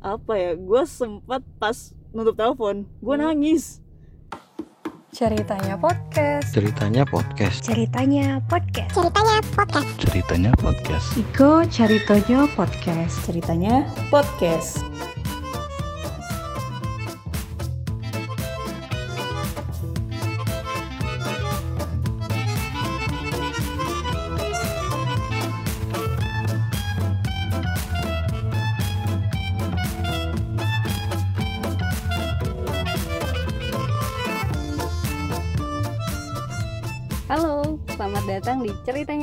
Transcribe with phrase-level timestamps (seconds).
[0.00, 1.76] apa ya gue sempat pas
[2.10, 3.24] nutup telepon gue Hmm.
[3.26, 3.78] nangis
[5.10, 6.54] Ceritanya podcast.
[6.54, 7.66] Ceritanya podcast.
[7.66, 8.94] Ceritanya podcast.
[8.94, 9.98] Ceritanya podcast.
[9.98, 11.06] Ceritanya podcast.
[11.18, 13.14] Iko Caritojo Podcast.
[13.26, 14.78] ceritanya podcast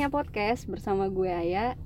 [0.08, 1.76] Podcast bersama gue Aya.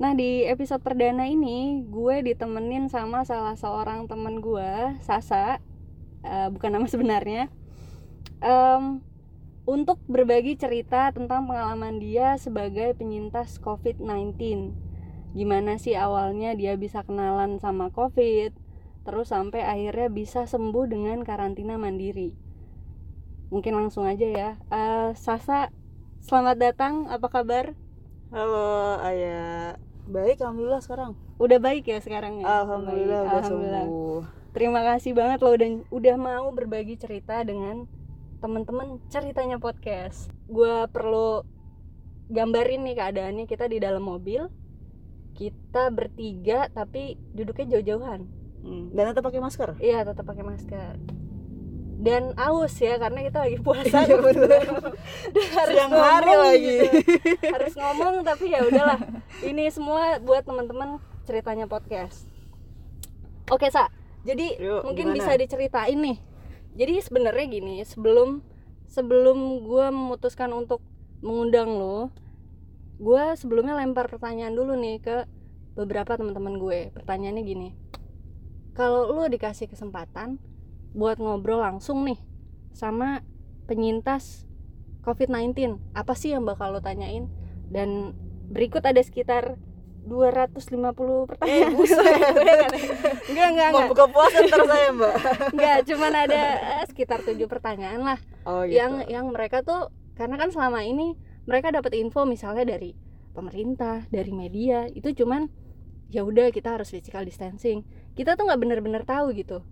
[0.00, 5.62] Nah, di episode perdana ini gue ditemenin sama salah seorang temen gue, Sasa,
[6.26, 7.52] eh, bukan nama sebenarnya,
[8.44, 9.00] Em,
[9.64, 14.76] untuk berbagi cerita tentang pengalaman dia sebagai penyintas COVID-19.
[15.32, 18.52] Gimana sih awalnya dia bisa kenalan sama COVID,
[19.08, 22.44] terus sampai akhirnya bisa sembuh dengan karantina mandiri
[23.52, 25.70] mungkin langsung aja ya Eh, Sasa
[26.24, 27.76] selamat datang apa kabar?
[28.32, 29.76] Halo ayah
[30.08, 31.12] baik alhamdulillah sekarang.
[31.36, 32.64] Udah baik ya sekarang ya?
[32.64, 33.84] Alhamdulillah Baik, udah alhamdulillah.
[33.84, 34.20] sembuh.
[34.56, 37.84] Terima kasih banget lo udah udah mau berbagi cerita dengan
[38.40, 40.32] teman-teman ceritanya podcast.
[40.48, 41.44] Gue perlu
[42.32, 43.44] gambarin nih keadaannya.
[43.44, 44.48] Kita di dalam mobil
[45.36, 48.24] kita bertiga tapi duduknya jauh-jauhan.
[48.64, 49.76] Hmm, dan tetap pakai masker?
[49.76, 51.23] Iya tetap pakai masker
[51.94, 54.62] dan aus ya karena kita lagi puasa Iya, bener.
[55.58, 56.66] harus Siang hari ngomong lagi.
[56.66, 56.98] gitu.
[57.54, 58.98] harus ngomong tapi ya udahlah
[59.40, 62.26] ini semua buat teman-teman ceritanya podcast
[63.46, 63.88] oke sa
[64.22, 65.16] jadi Yuk, mungkin gimana?
[65.16, 66.18] bisa diceritain nih
[66.74, 68.42] jadi sebenarnya gini sebelum
[68.86, 70.82] sebelum gue memutuskan untuk
[71.20, 72.10] mengundang lo
[72.96, 75.16] gue sebelumnya lempar pertanyaan dulu nih ke
[75.74, 77.68] beberapa teman-teman gue pertanyaannya gini
[78.72, 80.38] kalau lo dikasih kesempatan
[80.94, 82.16] buat ngobrol langsung nih
[82.70, 83.26] sama
[83.66, 84.46] penyintas
[85.04, 87.28] COVID-19 apa sih yang bakal lo tanyain?
[87.68, 88.16] Dan
[88.48, 89.60] berikut ada sekitar
[90.04, 92.00] 250 pertanyaan Eh, buset.
[93.32, 95.14] Enggak enggak mau enggak buka puasa ntar saya mbak.
[95.56, 96.42] Enggak cuman ada
[96.80, 98.18] eh, sekitar tujuh pertanyaan lah.
[98.44, 98.80] Oh gitu.
[98.80, 101.16] Yang yang mereka tuh karena kan selama ini
[101.48, 102.92] mereka dapat info misalnya dari
[103.32, 105.48] pemerintah dari media itu cuman
[106.12, 107.82] ya udah kita harus physical distancing.
[108.12, 109.64] Kita tuh nggak bener-bener tahu gitu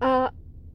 [0.00, 0.28] Eh,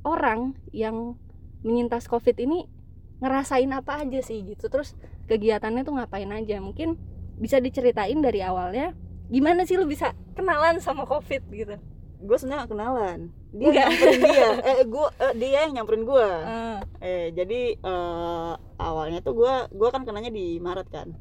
[0.06, 1.18] orang yang
[1.66, 2.69] menyintas covid ini
[3.18, 4.69] ngerasain apa aja sih gitu.
[4.69, 4.94] Terus
[5.25, 6.62] kegiatannya tuh ngapain aja?
[6.62, 6.94] Mungkin
[7.41, 8.94] bisa diceritain dari awalnya
[9.34, 11.75] gimana sih lu bisa kenalan sama covid gitu?
[12.22, 13.19] Gue sebenarnya gak kenalan.
[13.50, 13.88] Dia Enggak.
[13.90, 14.50] nyamperin dia.
[14.62, 15.08] Eh gue
[15.42, 20.62] dia yang nyamperin gue Eh, eh jadi eh, awalnya tuh gue gue kan kenanya di
[20.62, 21.18] Maret kan.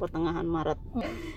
[0.00, 0.80] Pertengahan Maret.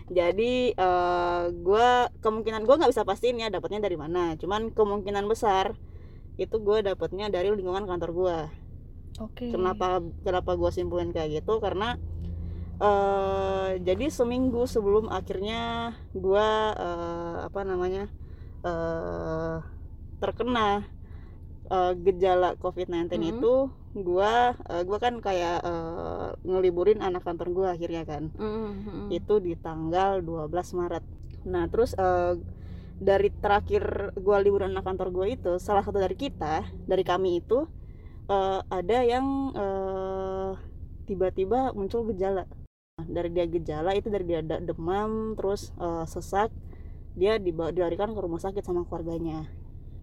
[0.07, 1.89] Jadi eh, gue
[2.23, 4.39] kemungkinan gue nggak bisa pastiin ya dapatnya dari mana.
[4.39, 5.75] Cuman kemungkinan besar
[6.37, 8.37] itu gue dapatnya dari lingkungan kantor gue
[9.19, 11.97] oke kenapa kenapa gue simpulin kayak gitu karena
[12.77, 18.05] eh jadi seminggu sebelum akhirnya gue eh, apa namanya
[18.61, 19.57] eh
[20.17, 20.85] terkena
[21.67, 23.29] eh, gejala COVID-19 Mhm.
[23.33, 23.53] itu
[23.97, 24.33] gue
[24.85, 29.07] gua kan kayak eh, ngeliburin anak kantor gue akhirnya kan Mm, mm.
[29.09, 31.01] itu di tanggal 12 Maret.
[31.45, 32.37] Nah, terus eh,
[32.97, 37.69] dari terakhir gua liburan anak kantor gue itu salah satu dari kita, dari kami itu
[38.29, 40.51] eh, ada yang eh,
[41.07, 42.49] tiba-tiba muncul gejala.
[42.97, 46.49] Dari dia gejala itu dari dia demam, terus eh, sesak,
[47.13, 49.45] dia dibawa dilarikan ke rumah sakit sama keluarganya.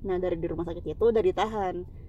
[0.05, 2.04] Nah, dari di rumah sakit itu udah ditahan.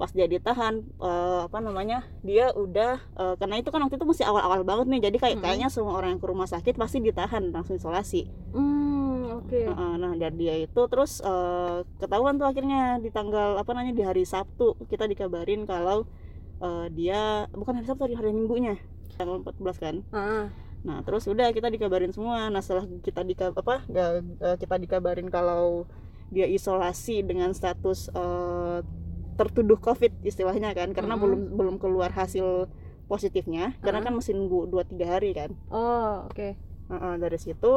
[0.00, 2.08] Pas dia ditahan eh, apa namanya?
[2.24, 5.00] Dia udah eh, karena itu kan waktu itu masih awal-awal banget nih.
[5.12, 5.44] Jadi kayak Mm-mm.
[5.44, 8.24] kayaknya semua orang yang ke rumah sakit pasti ditahan langsung isolasi.
[8.56, 9.60] Hmm, oke.
[9.60, 14.04] Heeh, nah dari dia itu terus eh, ketahuan tuh akhirnya di tanggal apa namanya di
[14.08, 16.08] hari Sabtu kita dikabarin kalau
[16.64, 18.80] eh, dia bukan hari Sabtu hari, hari Minggunya
[19.20, 19.96] tanggal 14 kan.
[20.16, 20.48] Ah,
[20.80, 22.48] Nah terus udah kita dikabarin semua.
[22.48, 23.84] Nah setelah kita di apa
[24.56, 25.84] kita dikabarin kalau
[26.32, 28.80] dia isolasi dengan status eh,
[29.40, 31.24] tertuduh COVID istilahnya kan karena Mm-mm.
[31.24, 32.68] belum belum keluar hasil
[33.08, 35.56] positifnya karena kan mesti nunggu 2-3 hari kan.
[35.72, 36.48] Oh, oke.
[36.90, 37.72] Heeh, dari situ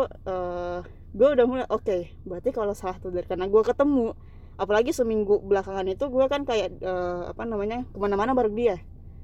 [1.14, 4.18] gue udah mulai oke berarti kalau salah satu dari karena gue ketemu
[4.58, 8.78] apalagi seminggu belakangan itu gue kan kayak eh, apa namanya ke mana-mana bareng dia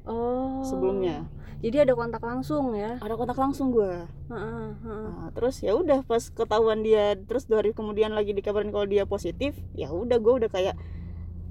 [0.05, 0.65] Oh.
[0.65, 1.25] sebelumnya
[1.59, 2.97] Jadi ada kontak langsung ya.
[2.97, 5.07] ada kontak langsung gue Heeh, heeh.
[5.11, 9.03] Nah, terus ya udah pas ketahuan dia terus dua hari kemudian lagi dikabarin kalau dia
[9.05, 10.73] positif ya udah gue udah kayak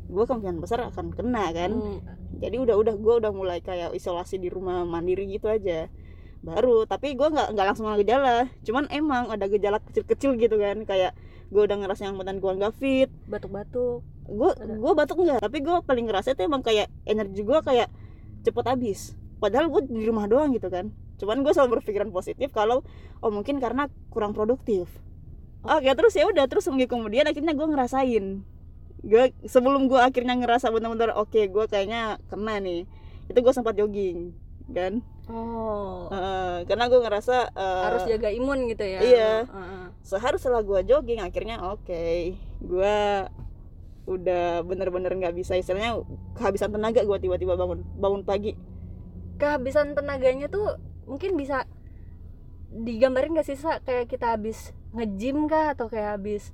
[0.09, 1.71] gue kemungkinan besar akan kena kan?
[1.77, 2.01] Hmm,
[2.41, 5.93] jadi udah udah gue udah mulai kayak isolasi di rumah mandiri gitu aja.
[6.41, 8.49] Baru tapi gue nggak nggak langsung ada gejala.
[8.65, 11.13] Cuman emang ada gejala kecil-kecil gitu kan kayak
[11.53, 13.13] gue udah ngerasa yang badan gue nggak fit.
[13.29, 14.01] Batuk-batuk.
[14.25, 17.93] Gue gue batuk enggak tapi gue paling ngerasa itu emang kayak energi gue kayak
[18.49, 19.13] cepet habis.
[19.39, 20.89] Padahal gue di rumah doang gitu kan.
[21.21, 22.81] Cuman gue selalu berpikiran positif kalau
[23.21, 24.89] oh mungkin karena kurang produktif.
[25.69, 28.41] Oke terus ya udah terus seminggu kemudian akhirnya gue ngerasain
[29.03, 32.83] gue sebelum gue akhirnya ngerasa bener-bener oke gue kayaknya kena nih
[33.31, 34.35] itu gue sempat jogging
[34.75, 35.01] kan
[35.31, 39.33] oh Eh, karena gue ngerasa eh, harus jaga imun gitu ya iya.
[39.45, 39.85] Heeh.
[40.03, 42.35] sehari setelah gue jogging akhirnya oke
[42.65, 42.97] gue
[44.09, 46.01] udah bener-bener nggak bisa istilahnya
[46.33, 48.57] kehabisan tenaga gue tiba-tiba bangun bangun pagi
[49.37, 51.69] kehabisan tenaganya tuh mungkin bisa
[52.69, 53.81] digambarin gak sih Sa?
[53.81, 56.53] kayak kita habis nge-gym kah atau kayak habis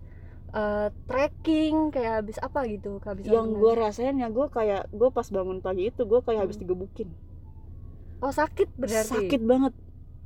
[0.55, 5.27] eh, trekking kayak habis apa gitu kehabisan yang gue rasain ya gue kayak gue pas
[5.27, 6.65] bangun pagi itu gue kayak habis Hmm.
[6.65, 7.09] digebukin
[8.21, 9.75] oh sakit berarti sakit banget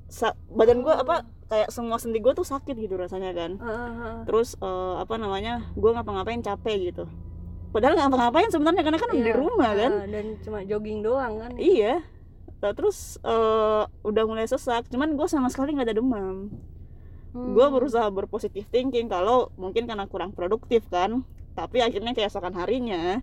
[0.06, 1.02] Sa- badan gue Oh.
[1.02, 1.16] apa
[1.46, 4.16] kayak semua sendi gue tuh sakit gitu rasanya kan Heeh, heeh.
[4.24, 7.04] terus eh, apa namanya gue ngapa-ngapain capek gitu
[7.68, 11.52] padahal ngapa-ngapain sebenarnya karena kan di Iya, rumah kan heeh, dan cuma jogging doang kan
[11.54, 12.00] Iya.
[12.58, 16.50] Nah, terus eh, udah mulai sesak, cuman gue sama sekali nggak ada demam.
[17.38, 17.54] Hmm.
[17.54, 21.22] Gue berusaha berpositif thinking kalau mungkin karena kurang produktif kan.
[21.54, 23.22] Tapi akhirnya keesokan harinya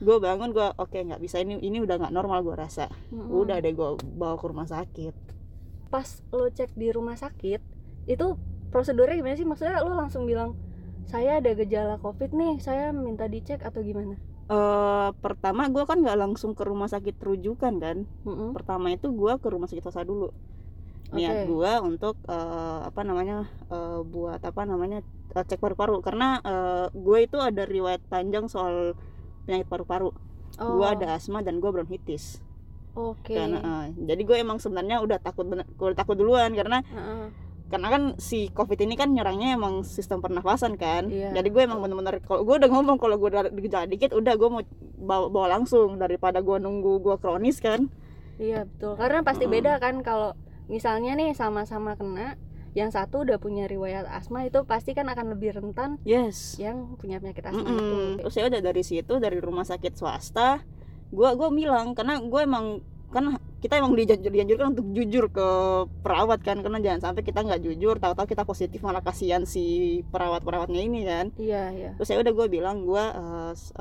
[0.00, 2.88] gue bangun gue oke nggak bisa ini ini udah nggak normal gue rasa.
[3.12, 3.28] Mm-mm.
[3.28, 5.14] Udah deh gue bawa ke rumah sakit.
[5.90, 7.60] pas lo cek di rumah sakit
[8.06, 8.26] itu
[8.70, 10.54] prosedurnya gimana sih maksudnya lo langsung bilang
[11.10, 14.14] saya ada gejala covid nih saya minta dicek atau gimana
[14.50, 17.96] Eh pertama gue kan nggak langsung ke rumah sakit rujukan kan.
[18.26, 18.50] Mm-mm.
[18.50, 20.34] Pertama itu gue ke rumah sakit swasta dulu.
[21.10, 21.46] Niat Oke.
[21.48, 26.38] gue untuk eh, apa namanya eh, buat apa namanya eh, cek paru-paru karena
[26.90, 28.94] gue itu ada riwayat panjang soal
[29.42, 30.10] penyakit paru-paru.
[30.56, 32.38] oh, Gue ada asma dan gue bronkitis.
[32.92, 37.26] oke Karena eh, jadi gue emang sebenarnya udah takut bener- udah takut duluan karena Heeh.
[37.66, 41.06] karena kan si covid ini kan nyerangnya emang sistem pernafasan kan.
[41.06, 41.30] Iya.
[41.32, 44.48] Jadi gue emang bener-bener kalau gue udah ngomong kalau gue udah gejala dikit udah gue
[44.48, 44.62] mau
[44.96, 47.86] bawa, bawa langsung daripada gue nunggu gue kronis kan.
[48.36, 49.54] iya betul karena pasti Mm-mm.
[49.54, 50.32] beda kan kalau
[50.70, 52.38] misalnya nih sama-sama kena
[52.70, 56.54] yang satu udah punya riwayat asma itu pasti kan akan lebih rentan Yes.
[56.56, 57.74] yang punya penyakit asma Mm-mm.
[57.74, 60.62] itu Terus ya udah dari situ dari rumah sakit swasta,
[61.10, 62.78] gua gua bilang karena gue emang
[63.10, 65.48] kan kita emang dianjurkan untuk jujur ke
[66.00, 70.46] perawat kan karena jangan sampai kita nggak jujur tahu-tahu kita positif malah kasihan si perawat
[70.46, 73.02] perawatnya ini kan iya iya terus ya udah gue bilang gue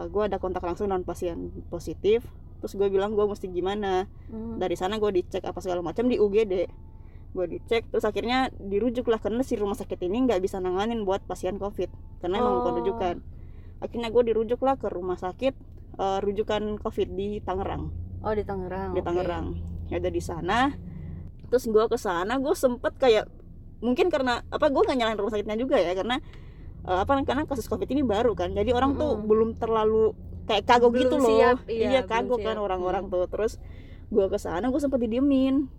[0.10, 2.26] gue ada kontak langsung dengan pasien positif
[2.60, 4.56] terus gue bilang gue mesti gimana Hmm.
[4.58, 6.54] dari sana gue dicek apa segala macam di UGD
[7.30, 11.24] gue dicek terus akhirnya dirujuk lah karena si rumah sakit ini nggak bisa nanganin buat
[11.24, 11.88] pasien covid
[12.20, 12.78] karena emang bukan Oh.
[12.80, 13.16] rujukan
[13.80, 15.54] akhirnya gue dirujuk lah ke rumah sakit
[15.96, 17.90] eh, rujukan covid di Tangerang
[18.20, 19.00] oh di Tangerang di.
[19.00, 19.46] Tangerang
[19.88, 20.74] ya ada di sana
[21.46, 23.26] terus gue ke sana gue sempet kayak
[23.80, 26.18] mungkin karena apa gue nggak nyalain rumah sakitnya juga ya karena
[26.84, 29.26] eh, apa karena kasus covid ini baru kan jadi orang tuh Mm-mm.
[29.26, 30.12] belum terlalu
[30.50, 31.30] kayak kagok Belum gitu loh.
[31.30, 33.14] siap, iya, iya kagok kan orang-orang Hmm.
[33.14, 33.26] tuh.
[33.30, 33.62] Terus
[34.10, 35.70] gue ke sana gue sempet didiemin.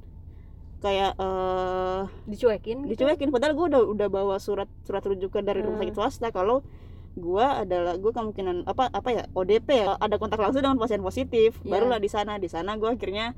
[0.80, 3.04] Kayak eh dicuekin gitu?
[3.04, 3.28] dicuekin.
[3.28, 5.90] Padahal gue udah udah bawa surat surat rujukan dari rumah Hmm.
[5.90, 6.28] sakit swasta.
[6.30, 6.62] Kalau
[7.10, 11.58] gue adalah gue kemungkinan apa apa ya ODP ya ada kontak langsung dengan pasien positif.
[11.60, 11.68] Iya.
[11.68, 12.38] barulah di sana.
[12.38, 13.34] Di sana gue akhirnya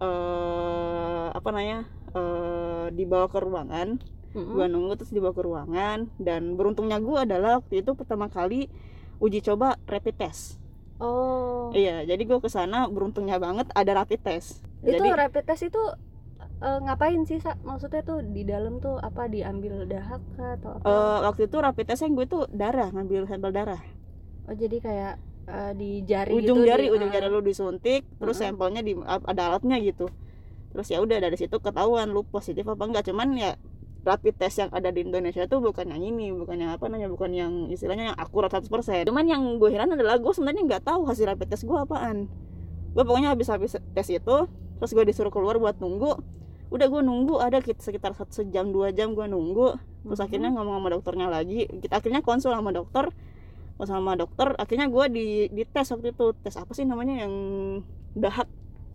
[0.00, 1.80] eh apa namanya
[2.10, 4.00] eh dibawa ke ruangan.
[4.30, 4.54] Mm-mm.
[4.54, 5.98] gue nunggu terus dibawa ke ruangan.
[6.16, 8.70] Dan beruntungnya gue adalah waktu itu pertama kali
[9.18, 10.59] uji coba rapid test
[11.00, 11.72] oh.
[11.72, 14.60] Iya jadi gue ke sana beruntungnya banget ada rapid test.
[14.82, 15.82] Itu jadi rapid test itu
[16.60, 17.56] eh, ngapain sih Sa?
[17.62, 20.84] maksudnya tuh di dalam tuh apa diambil dahak kah atau apa?
[20.86, 23.80] Eh, waktu itu rapid testnya gue tuh darah ngambil sampel darah.
[24.50, 25.14] Oh jadi kayak
[25.46, 28.50] eh, di jari ujung gitu, jari di- ujung jari lu disuntik terus Heeh.
[28.50, 30.10] sampelnya di ada alatnya gitu.
[30.70, 33.06] Terus ya udah dari situ ketahuan lu positif apa enggak.
[33.10, 33.54] Cuman ya
[34.00, 37.30] rapid test yang ada di Indonesia tuh bukan yang ini bukan yang apa namanya bukan
[37.36, 41.28] yang istilahnya yang akurat 100% cuman yang gue heran adalah gue sebenarnya nggak tahu hasil
[41.28, 42.28] rapid test gue apaan.
[42.90, 44.36] Gue pokoknya habis habis tes itu
[44.80, 46.16] terus gue disuruh keluar buat nunggu.
[46.72, 49.76] Udah gue nunggu ada kit- sekitar satu sejam dua jam gue nunggu.
[50.06, 50.26] Terus Mhm.
[50.26, 51.68] akhirnya ngomong sama dokternya lagi.
[51.68, 53.12] Kita akhirnya konsul sama dokter.
[53.80, 54.56] Sama dokter.
[54.56, 56.32] Akhirnya gue di di tes waktu itu.
[56.40, 57.34] Tes apa sih namanya yang
[58.16, 58.48] dahak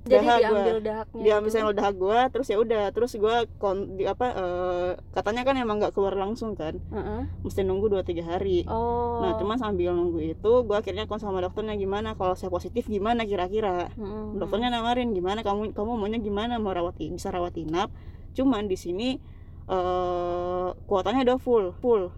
[0.06, 0.46] jadi dahak gua.
[0.46, 1.56] diambil dahaknya diambil gitu.
[1.58, 5.78] sampel dahak gue terus ya udah terus gue kon di apa eh, katanya kan emang
[5.82, 7.22] nggak keluar langsung kan Heeh.
[7.42, 11.42] mesti nunggu dua tiga hari oh nah cuma sambil nunggu itu gue akhirnya konsul sama
[11.42, 14.38] dokternya gimana kalau saya positif gimana kira-kira Mm-mm.
[14.38, 17.90] dokternya nawarin gimana kamu kamu maunya gimana mau rawat bisa rawat inap
[18.38, 19.18] cuman di sini
[19.66, 22.14] eh kuotanya udah full full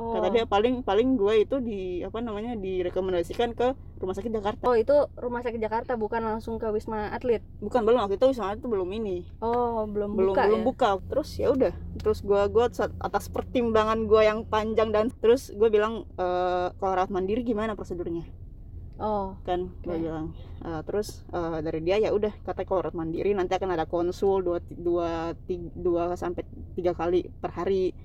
[0.00, 0.16] oh.
[0.16, 4.72] kata dia paling paling gue itu di apa namanya direkomendasikan ke rumah sakit Jakarta oh
[4.72, 8.66] itu rumah sakit Jakarta bukan langsung ke wisma atlet bukan belum waktu itu wisma itu
[8.66, 10.66] belum ini oh belum, belum buka belum ya?
[10.66, 12.64] buka terus ya udah terus gue gue
[13.04, 16.26] atas pertimbangan gue yang panjang dan terus gue bilang e,
[16.80, 18.24] kalau rawat mandiri gimana prosedurnya
[18.96, 20.00] oh kan gue Oke.
[20.00, 23.88] bilang Eh, terus eh, dari dia ya udah kata kalau rawat mandiri nanti akan ada
[23.88, 26.44] konsul dua dua tiga, dua sampai
[26.76, 27.96] tiga kali per hari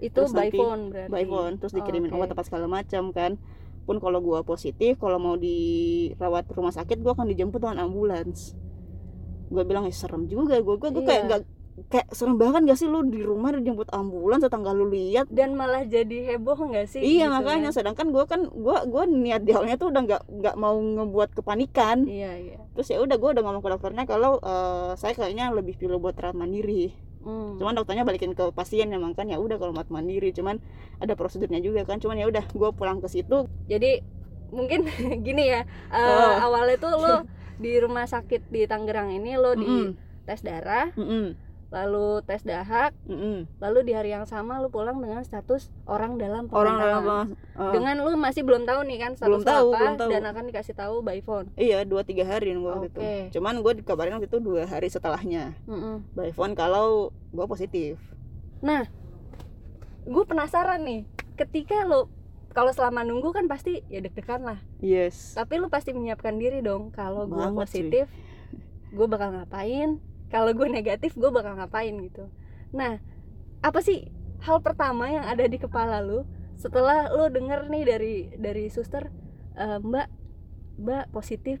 [0.00, 1.10] itu Terus by nanti phone berarti.
[1.10, 2.16] by phone terus Oh, dikirimin oke.
[2.16, 3.36] obat apa segala macam kan.
[3.82, 8.54] Pun kalau gua positif kalau mau dirawat rumah sakit gua akan dijemput dengan ambulans.
[9.46, 10.76] Gua bilang ya serem juga gua.
[10.76, 11.28] Gua, gua kayak Iya.
[11.28, 11.42] nggak
[11.82, 15.26] kayak serem banget gak sih lu di rumah dijemput ambulans tetangga lu lihat.
[15.26, 17.68] Dan malah jadi heboh nggak sih iya gitu makanya.
[17.68, 17.76] kan?
[17.76, 22.04] sedangkan gua kan gua gua niat di awalnya tuh udah nggak nggak mau ngebuat kepanikan.
[22.04, 22.58] Iya iya.
[22.72, 26.14] Terus ya udah gua udah ngomong ke dokternya kalau eh, saya kayaknya lebih pilih buat
[26.14, 27.60] rawat mandiri Hmm.
[27.60, 30.56] cuman dokternya balikin ke pasien emang kan ya udah kalau rawat mandiri cuman
[30.96, 34.00] ada prosedurnya juga kan cuman ya udah gua pulang ke situ jadi
[34.48, 34.88] mungkin
[35.26, 36.48] gini ya eh, Oh.
[36.48, 37.14] awalnya tuh lo
[37.62, 40.24] di rumah sakit di Tangerang ini lo di Mm-mm.
[40.24, 41.36] tes darah Mm-mm.
[41.70, 43.46] Lalu tes dahak Mm-mm.
[43.62, 47.94] lalu di hari yang sama lo pulang dengan status orang dalam orang dalam uh, dengan
[48.02, 50.10] lu masih belum tahu nih kan status Belum tahu, apa belum tahu.
[50.10, 51.46] dan akan dikasih tahu by phone.
[51.54, 52.98] Iya dua tiga hari nunggu waktu itu.
[52.98, 53.16] Oke.
[53.30, 55.54] cuman gue dikabarin waktu itu dua hari setelahnya.
[55.70, 56.02] Mm-mm.
[56.10, 58.02] by phone kalau gue positif.
[60.02, 61.06] Gue penasaran nih
[61.38, 62.10] ketika lo
[62.50, 64.58] kalau selama nunggu kan pasti ya deg-degan lah.
[64.82, 65.38] Yes.
[65.38, 68.10] Tapi lu pasti menyiapkan diri dong kalau gue positif
[68.90, 72.30] gue bakal ngapain kalau gue negatif gue bakal ngapain gitu.
[72.70, 73.02] Nah
[73.60, 74.08] apa sih
[74.40, 76.24] hal pertama yang ada di kepala lu
[76.56, 79.10] setelah lu denger nih dari dari suster
[79.52, 80.08] "Eh, mbak
[80.78, 81.60] mbak positif?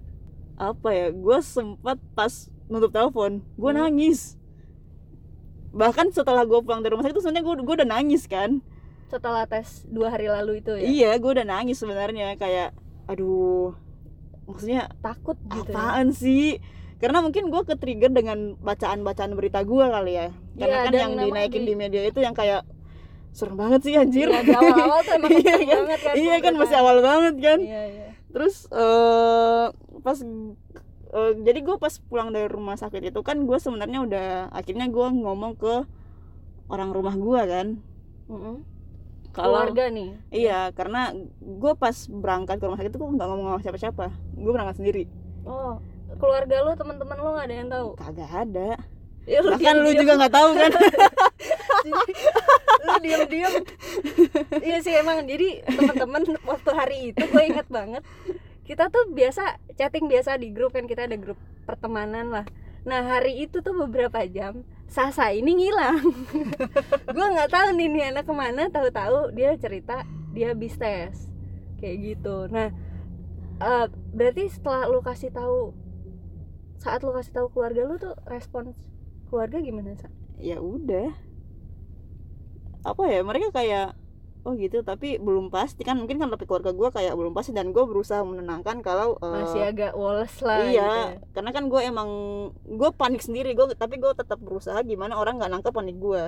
[0.54, 1.06] Apa ya?
[1.10, 2.30] Gue sempat pas
[2.66, 3.80] nutup telepon gue Hmm.
[3.82, 4.36] nangis.
[5.70, 8.58] Bahkan setelah gue pulang dari rumah sakit itu sebenarnya gue gue udah nangis kan?
[9.06, 10.82] Setelah tes dua hari lalu itu ya?
[10.84, 12.34] Iya gue udah nangis sebenarnya.
[12.36, 12.74] Kayak
[13.06, 13.74] aduh
[14.46, 15.74] maksudnya takut gitu ya.
[15.74, 16.58] apaan sih
[17.00, 20.28] karena mungkin gue ke trigger dengan bacaan-bacaan berita gue kali ya.
[20.54, 22.62] Karena Iya, kan yang dinaikin di- di media itu yang kayak
[23.30, 24.26] serem banget sih anjir.
[24.26, 25.80] Iya, di awal-awal tuh emang Iya kenceng kan?
[25.80, 27.58] banget kan iya kan masih awal banget kan?
[27.58, 28.06] Iya iya.
[28.28, 29.66] Terus eh
[30.00, 30.18] pas
[31.10, 35.06] eh, jadi gue pas pulang dari rumah sakit itu kan gue sebenarnya udah akhirnya gue
[35.16, 35.74] ngomong ke
[36.68, 37.66] orang rumah gue kan.
[38.28, 38.56] Mm-mm.
[39.30, 40.08] kalau keluarga nih?
[40.28, 44.06] Iya karena gue pas berangkat ke rumah sakit itu gue nggak ngomong sama siapa-siapa.
[44.34, 45.04] Gue berangkat sendiri.
[45.42, 45.78] Oh
[46.20, 47.88] keluarga lu teman-teman lu nggak ada yang tahu?
[47.96, 48.70] Kagak ada.
[49.28, 50.70] Ya, bahkan lu juga nggak tahu kan?
[52.80, 53.52] Lu diam-diam.
[54.60, 55.24] Iya sih emang.
[55.28, 58.02] Jadi teman-teman waktu hari itu gue inget banget.
[58.64, 60.88] Kita tuh biasa chatting biasa di grup kan.
[60.88, 61.36] Kita ada grup
[61.68, 62.46] pertemanan lah.
[62.88, 66.02] Nah hari itu tuh beberapa jam Sasa ini ngilang.
[67.14, 68.66] Gue nggak tahu nih nih anak ke mana.
[68.74, 70.02] Tahu-tahu dia cerita
[70.34, 71.30] dia habis tes.
[71.78, 72.50] Kayak gitu.
[72.50, 72.74] Nah
[73.62, 75.70] eh, berarti setelah lu kasih tahu
[76.80, 78.72] saat lu kasih tahu keluarga lu tuh respons
[79.28, 80.08] keluarga gimana sa?
[80.36, 81.12] ya udah
[82.80, 83.92] apa ya mereka kayak
[84.40, 87.76] oh gitu tapi belum pasti kan mungkin kan tapi keluarga gue kayak belum pasti dan
[87.76, 91.04] gue berusaha menenangkan kalau eh, masih agak woles lah iya gitu ya.
[91.36, 92.10] karena kan gue emang
[92.64, 96.24] gue panik sendiri gue tapi gue tetap berusaha gimana orang nggak nangkep panik gue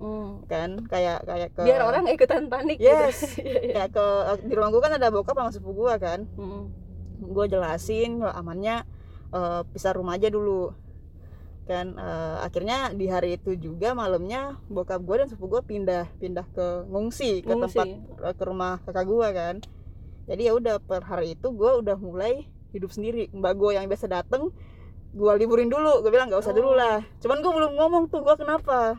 [0.00, 0.40] Hmm.
[0.48, 3.36] kan kayak kayak ke biar orang gak ikutan panik Yes.
[3.36, 3.44] gitu.
[3.44, 3.72] Iya, iya.
[3.76, 4.04] kayak ke
[4.48, 6.64] di rumah gue kan ada bokap sama sepupu gue kan Mm.
[7.28, 8.88] gue jelasin kalau amannya
[9.30, 10.74] eh, pisah rumah aja dulu.
[11.64, 16.46] Kan eh, akhirnya di hari itu juga malamnya bokap gue dan sepupu gue pindah pindah
[16.50, 17.78] ke ngungsi ke Ngungsi.
[17.78, 17.86] tempat
[18.26, 19.54] eh, ke rumah kakak gue kan.
[20.26, 23.30] Jadi ya udah per hari itu gue udah mulai hidup sendiri.
[23.30, 24.50] Mbak gue yang biasa dateng
[25.10, 26.02] gue liburin dulu.
[26.02, 26.78] Gue bilang nggak usah dulu Oh.
[26.78, 27.02] lah.
[27.18, 28.98] Cuman gue belum ngomong tuh gue kenapa?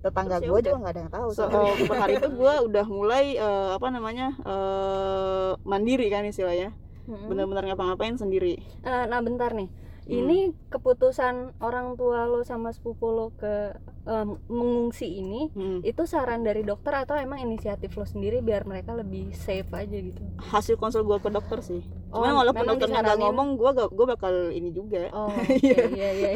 [0.00, 1.28] Tetangga ya gue juga nggak ada yang tahu.
[1.32, 6.76] So, oh, per hari itu gue udah mulai eh, apa namanya eh, mandiri kan istilahnya
[7.04, 7.28] Mm.
[7.28, 8.60] bener-bener ngapa-ngapain sendiri.
[8.80, 9.68] Eh, nah bentar nih.
[10.04, 10.20] Hmm.
[10.20, 13.72] ini keputusan orang tua lo sama sepupu lo ke
[14.04, 15.80] em, mengungsi ini Hmm.
[15.80, 20.20] itu saran dari dokter atau emang inisiatif lo sendiri biar mereka lebih safe aja gitu?
[20.44, 21.80] Hasil konsul gue ke dokter sih.
[22.12, 25.08] Oh, cuman walaupun memang dokternya nggak ngomong gue gue bakal ini juga.
[25.10, 25.32] Oh
[25.64, 26.30] iya iya iya.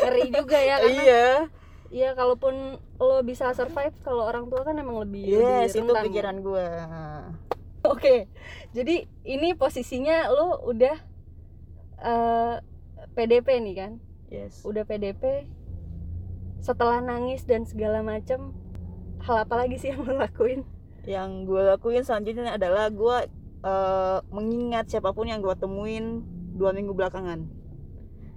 [0.00, 1.26] Ngeri juga ya karena iya.
[1.90, 2.54] Iya, kalaupun
[2.96, 6.06] lo bisa survive, kalau orang tua kan emang lebih yes lebih itu rentan ya.
[6.08, 6.66] pikiran gue
[7.82, 8.28] Oke,
[8.76, 10.96] jadi ini posisinya lo udah
[12.00, 12.56] eh,
[13.16, 13.92] PDP nih kan,
[14.30, 15.46] yes udah PDP.
[16.60, 18.52] Setelah nangis dan segala macam,
[19.24, 20.62] hal apa lagi sih yang lo lakuin?
[21.08, 23.16] yang gue lakuin selanjutnya adalah gue
[23.64, 26.24] eh, mengingat siapa pun yang gue temuin
[26.56, 27.60] dua minggu belakangan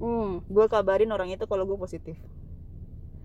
[0.03, 2.19] Hmm, gue kabarin orang itu kalau gue positif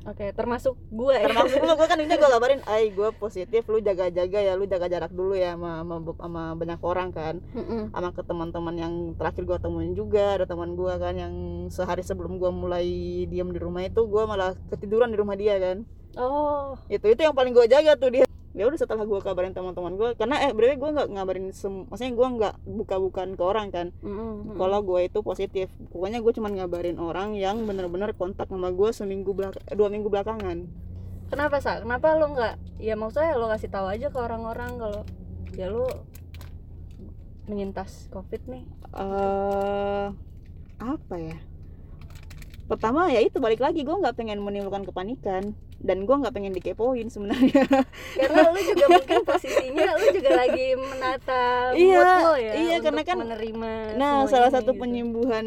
[0.07, 1.27] Oke, termasuk gue ya.
[1.27, 4.87] termasuk lu gue kan ini gue kabarin ay gue positif lu jaga-jaga ya lu jaga
[4.87, 7.91] jarak dulu ya sama, sama, sama banyak orang kan Mm-mm.
[7.91, 11.35] sama ke teman-teman yang terakhir gue temuin juga ada teman gue kan yang
[11.69, 12.87] sehari sebelum gue mulai
[13.27, 15.83] diam di rumah itu gue malah ketiduran di rumah dia kan
[16.19, 18.28] Oh, itu itu yang paling gue jaga tuh dia
[18.59, 22.13] ya udah setelah gue kabarin teman-teman gue karena eh berarti gue nggak ngabarin sem maksudnya
[22.19, 24.59] gue nggak buka-bukaan ke orang kan mm-mm.
[24.59, 29.31] kalau gue itu positif pokoknya gue cuma ngabarin orang yang bener-bener kontak sama gue seminggu
[29.31, 30.67] belak dua minggu belakangan
[31.29, 31.81] kenapa sa?
[31.85, 32.81] Kenapa lo nggak?
[32.81, 35.03] Ya maksudnya lo kasih tahu aja ke orang-orang kalau
[35.53, 35.87] ya lo
[37.49, 38.65] menyintas covid nih.
[38.97, 40.09] eh
[40.79, 41.37] apa ya
[42.69, 47.09] pertama ya itu balik lagi gue nggak pengen menimbulkan kepanikan dan gue nggak pengen dikepoin
[47.09, 47.65] sebenarnya
[48.15, 51.45] Karena lo juga mungkin posisinya lo juga lagi menata
[51.75, 52.53] Iya, mood lo ya.
[52.55, 53.73] iya, untuk karena kan- menerima.
[53.97, 54.81] nah salah satu gitu.
[54.81, 55.47] penyembuhan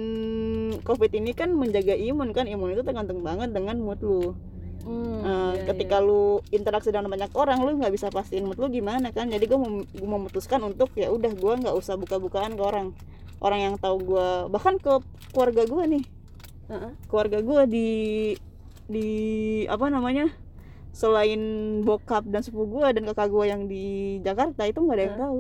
[0.82, 4.34] covid ini kan menjaga imun kan imun itu tergantung banget dengan mood lu
[4.82, 6.08] Hmm, Eh, iya, ketika iya.
[6.10, 9.54] lu interaksi dengan banyak orang lu nggak bisa pastiin mood lu gimana kan jadi gue
[9.56, 12.90] mem- gua memutuskan untuk ya udah gue nggak usah buka-bukaan ke orang
[13.38, 14.98] orang yang tahu gue bahkan ke
[15.30, 16.04] keluarga gue nih
[16.72, 16.92] Heeh.
[17.06, 17.90] keluarga gue di
[18.88, 19.08] di
[19.66, 20.32] apa namanya
[20.92, 21.40] selain
[21.82, 23.86] bokap dan sepupu gue dan kakak gue yang di
[24.20, 25.24] Jakarta itu nggak ada yang Hah?
[25.26, 25.40] tahu.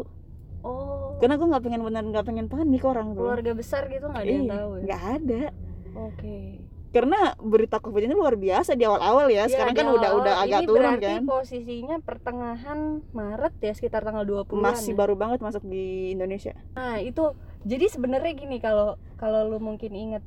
[0.61, 3.25] Oh, karena gue nggak pengen benar nggak pengen panik orang tuh.
[3.25, 4.81] Keluarga besar gitu nggak ada yang Iya, tahu ya.
[4.81, 5.43] nggak ada.
[6.01, 6.37] Oke.
[6.91, 10.43] karena berita covid ini luar biasa di awal-awal ya, Ya, sekarang kan udah udah awal-
[10.43, 11.21] agak ini turun berarti kan.
[11.23, 16.51] posisinya pertengahan Maret ya sekitar tanggal 20 masih baru banget masuk di Indonesia.
[16.73, 17.31] Nah, itu
[17.63, 20.19] jadi sebenarnya gini kalau kalau lu mungkin inget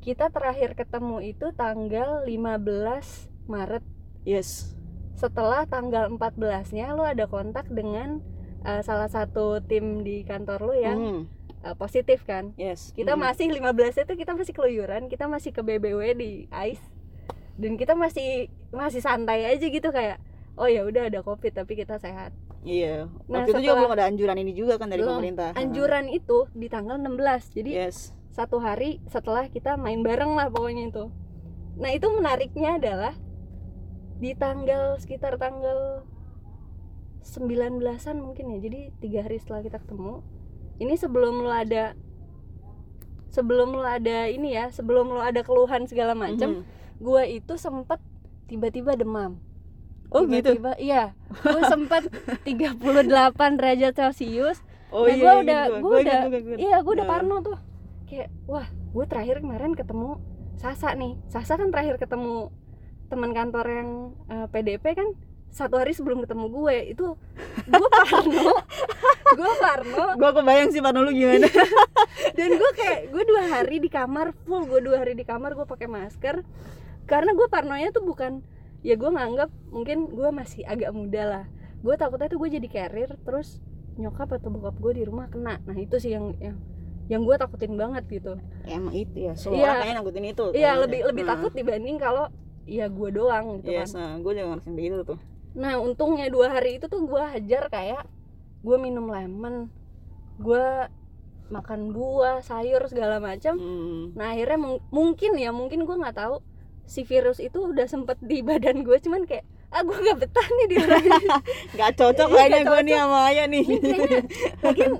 [0.00, 3.84] kita terakhir ketemu itu tanggal 15 Maret
[4.24, 4.72] yes
[5.14, 8.24] setelah tanggal 14-nya lu ada kontak dengan
[8.64, 11.22] uh, salah satu tim di kantor lu yang Hmm,
[11.60, 12.56] uh, positif kan.
[12.56, 13.28] yes Kita Hmm.
[13.28, 16.80] masih 15 itu kita masih keluyuran, kita masih ke BBW di ICE.
[17.60, 20.16] Dan kita masih masih santai aja gitu kayak
[20.56, 22.32] oh ya udah ada Covid tapi kita sehat.
[22.60, 25.20] iya Nah, waktu itu juga belum ada anjuran ini juga kan dari Belum.
[25.20, 27.52] pemerintah Anjuran itu di tanggal 16.
[27.52, 31.12] Jadi yes satu hari setelah kita main bareng lah pokoknya itu.
[31.76, 33.12] Nah itu menariknya adalah
[34.16, 36.08] di tanggal sekitar tanggal
[37.20, 38.58] 19-an mungkin ya.
[38.60, 40.24] Jadi tiga hari setelah kita ketemu.
[40.78, 41.92] Ini sebelum lo ada
[43.28, 46.62] sebelum lo ada ini ya, sebelum lo ada keluhan segala macam, Mhm.
[46.98, 48.00] gua itu sempet
[48.46, 49.36] tiba-tiba demam.
[50.10, 51.14] oh gitu Tiba-tiba, iya.
[51.30, 52.02] Gue sempet
[52.42, 52.82] 38
[53.54, 54.58] derajat Celcius
[54.90, 56.58] oh Nah, iya ingat udah- Gua ingat, udah-.
[56.58, 57.12] Iya, gue udah Nah.
[57.14, 57.58] parno tuh.
[58.10, 60.18] Kayak, wah, gue terakhir kemarin ketemu
[60.60, 61.16] Sasa nih.
[61.32, 62.52] Sasa kan terakhir ketemu
[63.08, 63.90] teman kantor yang
[64.28, 65.08] eh, PDP kan
[65.48, 66.76] satu hari sebelum ketemu gue.
[66.92, 67.06] Itu
[67.64, 68.60] gue parno,
[69.40, 70.04] gue parno.
[70.20, 71.48] Gua kebayang sih Pano lu gimana.
[72.38, 75.64] Dan gue kayak gue dua hari di kamar full gue dua hari di kamar gue
[75.64, 76.44] pakai masker.
[77.08, 78.44] Karena gue parnonya tuh bukan
[78.84, 81.44] ya gue nganggap mungkin gue masih agak muda lah.
[81.80, 83.64] Gue takutnya tuh gue jadi carrier terus
[83.96, 85.56] nyokap atau bokap gue di rumah kena.
[85.64, 86.60] Nah itu sih yang yang
[87.10, 88.38] yang gue takutin banget gitu.
[88.62, 89.64] Ya, emang itu ya semua Iya.
[89.64, 92.24] orang kayaknya nangkutin itu iya lebih lebih Nah, takut dibanding kalau
[92.62, 93.98] ya gue doang gitu yes kan.
[93.98, 95.18] nah gue juga ngerasain begitu tuh.
[95.52, 98.06] Nah untungnya dua hari itu tuh gue hajar kayak
[98.60, 99.66] gue minum lemon
[100.38, 100.64] gue
[101.50, 103.58] makan buah sayur segala macam.
[103.58, 104.14] Hmm.
[104.14, 106.38] Nah akhirnya mung- mungkin ya mungkin gue nggak tahu
[106.86, 110.66] si virus itu udah sempet di badan gue cuman kayak ah gue nggak betah nih
[110.66, 111.26] di orang ini.
[111.78, 113.64] Gak cocok Iya, kayaknya nggak gue nih sama Ayah nih.
[113.64, 114.20] Ini kayaknya
[114.66, 114.92] lagian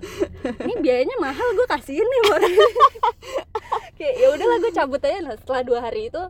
[0.62, 2.20] ini biayanya mahal gue kasihin nih
[3.98, 5.18] kayak ya udahlah gue cabut aja.
[5.26, 6.22] Lah setelah dua hari itu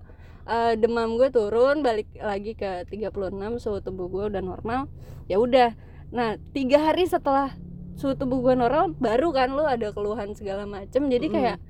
[0.48, 4.88] eh, demam gue turun balik lagi ke 36 suhu tubuh gue udah normal.
[5.28, 5.76] Ya udah.
[6.08, 7.52] Nah tiga hari setelah
[8.00, 11.12] suhu tubuh gue normal baru kan lo ada keluhan segala macem.
[11.12, 11.60] Jadi kayak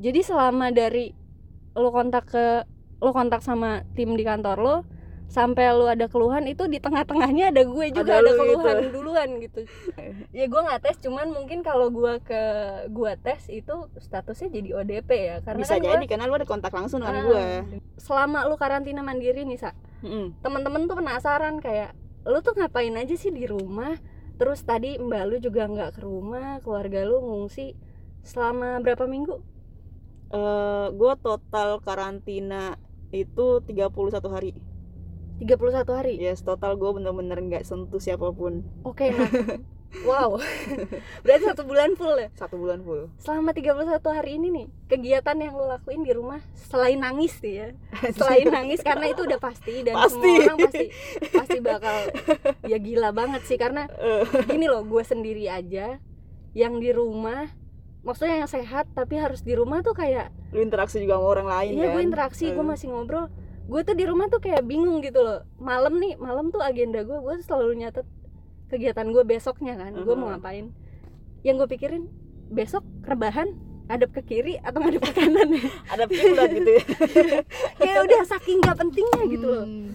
[0.00, 1.12] jadi selama dari
[1.76, 2.64] lo kontak ke
[3.04, 4.76] lo kontak sama tim di kantor lo
[5.28, 8.90] sampai lo ada keluhan itu di tengah-tengahnya ada gue juga Ada ada, lu keluhan gitu.
[8.92, 9.60] duluan gitu.
[10.38, 12.42] Ya gue nggak tes cuman mungkin kalau gue ke
[12.88, 16.46] gue tes itu statusnya jadi ODP ya karena bisa kan jadi gua, karena lu ada
[16.48, 17.44] kontak langsung dengan Ah, gue
[18.00, 19.72] selama lu karantina mandiri nih sa.
[20.02, 20.42] Mm-mm.
[20.42, 21.94] temen-temen tuh penasaran kayak
[22.26, 23.94] lu tuh ngapain aja sih di rumah?
[24.40, 27.76] Terus tadi mbak lu juga nggak ke rumah keluarga lu ngungsi
[28.24, 29.38] selama berapa minggu?
[30.32, 32.80] Eh, gue total karantina
[33.12, 34.56] itu 31 hari
[35.42, 36.14] 31 hari?
[36.16, 38.62] Yes total gue bener-bener nggak sentuh siapa pun.
[38.82, 39.26] Oke nah
[40.08, 40.40] wow.
[41.24, 42.30] Berarti satu bulan full ya?
[42.32, 43.10] Satu bulan full.
[43.18, 43.76] Selama 31
[44.08, 47.68] hari ini nih kegiatan yang lo lakuin di rumah selain nangis nih ya?
[48.16, 50.16] Selain nangis karena itu udah pasti dan Pasti.
[50.16, 50.86] semua orang pasti
[51.28, 51.96] pasti bakal
[52.64, 53.56] ya gila banget sih.
[53.56, 53.84] Karena
[54.46, 55.98] gini loh gue sendiri aja
[56.52, 57.48] yang di rumah
[58.02, 61.72] maksudnya yang sehat tapi harus di rumah tuh kayak lu interaksi juga sama orang lain
[61.72, 61.92] iya kan?
[61.94, 62.66] gue interaksi gue Eh.
[62.66, 63.30] masih ngobrol
[63.68, 65.46] gue tuh di rumah tuh kayak bingung gitu loh.
[65.58, 68.06] Malam nih malam tuh agenda gue gue selalu nyatet
[68.72, 70.72] kegiatan gue besoknya kan gue mau ngapain.
[71.46, 72.04] Yang gue pikirin
[72.52, 73.54] besok rebahan
[73.90, 75.48] hadap ke kiri atau ngadep ke kanan.
[75.58, 76.84] Ya ada kiblat gitu ya.
[77.80, 79.66] Kayak udah saking gak pentingnya gitu loh.
[79.66, 79.90] Hmm.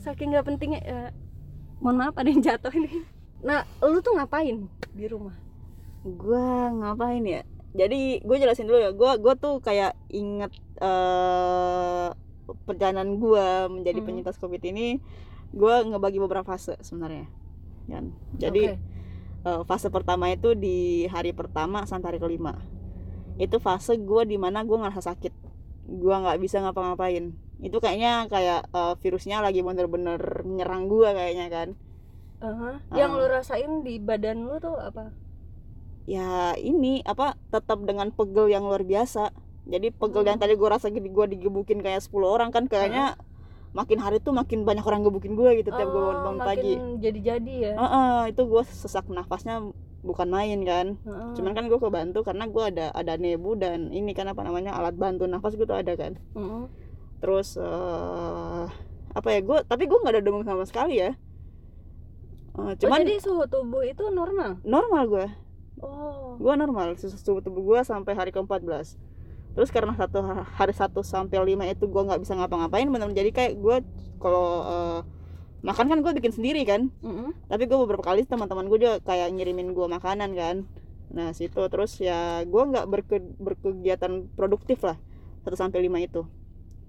[0.00, 1.00] saking gak pentingnya ya,
[1.76, 3.04] mohon maaf ada yang jatuh ini.
[3.44, 4.64] Nah lu tuh ngapain
[4.96, 5.36] di rumah?
[6.04, 7.42] Gua ngapain ya?
[7.76, 8.90] Jadi gue jelasin dulu ya.
[8.96, 12.08] Gua gua tuh kayak inget eh
[12.64, 14.06] perjalanan gua menjadi Mhm.
[14.06, 14.98] penyintas covid ini
[15.50, 17.26] gua ngebagi beberapa fase sebenarnya
[17.86, 19.48] kan jadi Oke.
[19.48, 22.54] eh, fase pertama itu di hari pertama sampai hari kelima
[23.36, 25.32] itu fase gua di mana gua ngerasa sakit
[25.90, 31.68] gua nggak bisa ngapa-ngapain itu kayaknya kayak eh, virusnya lagi bener-bener nyerang gua kayaknya kan
[32.40, 32.80] Aha.
[32.94, 33.18] yang Ah.
[33.20, 35.12] lu rasain di badan lu tuh apa
[36.08, 39.28] ya ini apa tetap dengan pegel yang luar biasa
[39.70, 40.44] jadi pegel yang Hmm.
[40.44, 43.14] tadi gua rasa gini gua digebukin kayak 10 orang kan kayaknya
[43.70, 46.72] makin hari tuh makin banyak orang gebukin gua gitu tiap gua Oh, bangun makin pagi
[46.98, 47.72] jadi-jadi ya?
[47.76, 49.62] Heeh, itu gua sesak nafasnya
[50.00, 50.98] bukan main kan.
[50.98, 51.32] Heeh.
[51.32, 54.92] cuman kan gua kebantu karena gua ada ada nebu dan ini kan apa namanya alat
[54.94, 56.18] bantu nafas gitu ada kan.
[56.34, 56.64] Heeh.
[57.20, 58.64] terus eh
[59.10, 61.14] apa ya gua tapi gua nggak ada demam sama sekali ya.
[62.52, 64.58] Oh, cuman jadi suhu tubuh itu normal?
[64.62, 65.26] Normal gua.
[65.78, 66.34] Oh.
[66.36, 68.98] Gua normal suhu tubuh gua sampai hari ke-14
[69.50, 73.30] terus karena satu ha- hari satu sampai lima itu gua nggak bisa ngapa-ngapain benar jadi
[73.30, 73.82] kayak gua
[74.16, 75.00] kalau eh,
[75.60, 76.88] makan kan gua bikin sendiri kan.
[77.00, 77.30] Heeh.
[77.46, 80.56] tapi gua beberapa kali teman-teman gua juga kayak ngirimin gua makanan kan.
[81.10, 84.96] Nah situ terus ya gua nggak berke- berkegiatan produktif lah
[85.42, 86.24] satu sampai lima itu.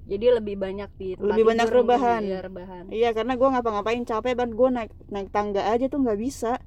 [0.02, 2.21] Jadi lebih banyak di tempat Lebih banyak rebahan.
[2.24, 2.84] iya, rebahan.
[2.89, 6.58] Iya karena gua ngapa-ngapain capek banget gua naik naik tangga aja tuh nggak bisa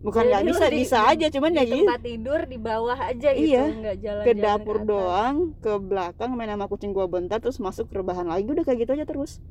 [0.00, 3.28] bukan nggak bisa di- bisa aja cuman ya di gitu tempat tidur di bawah aja
[3.30, 7.56] gitu Iya, nggak jalan ke dapur doang ke belakang main sama kucing gua bentar terus
[7.56, 9.44] masuk ke rebahan lagi udah kayak gitu aja terus.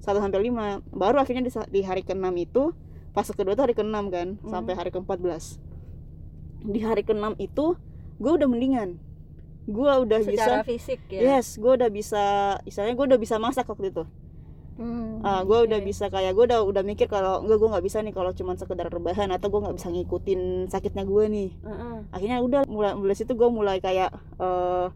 [0.00, 2.74] 1 sampai 5 baru akhirnya di, di hari ke-6 itu
[3.12, 4.50] fase kedua tuh hari ke-6 kan Hmm.
[4.50, 5.62] sampai hari ke-14
[6.64, 7.78] di hari ke-6 itu
[8.16, 8.98] gua udah mendingan.
[9.64, 11.38] Gua udah secara bisa fisik ya?
[11.38, 12.24] Yes gua udah bisa
[12.64, 14.02] istilahnya gua udah bisa masak waktu itu
[14.72, 15.86] Hmm, Ah, gue udah oke.
[15.86, 18.88] bisa kayak gue udah udah mikir kalau enggak gue nggak bisa nih kalau cuma sekedar
[18.88, 21.96] rebahan atau gue nggak bisa ngikutin sakitnya gue nih Heeh.
[22.08, 24.08] akhirnya udah mulai mulai situ gue mulai kayak
[24.40, 24.86] eh,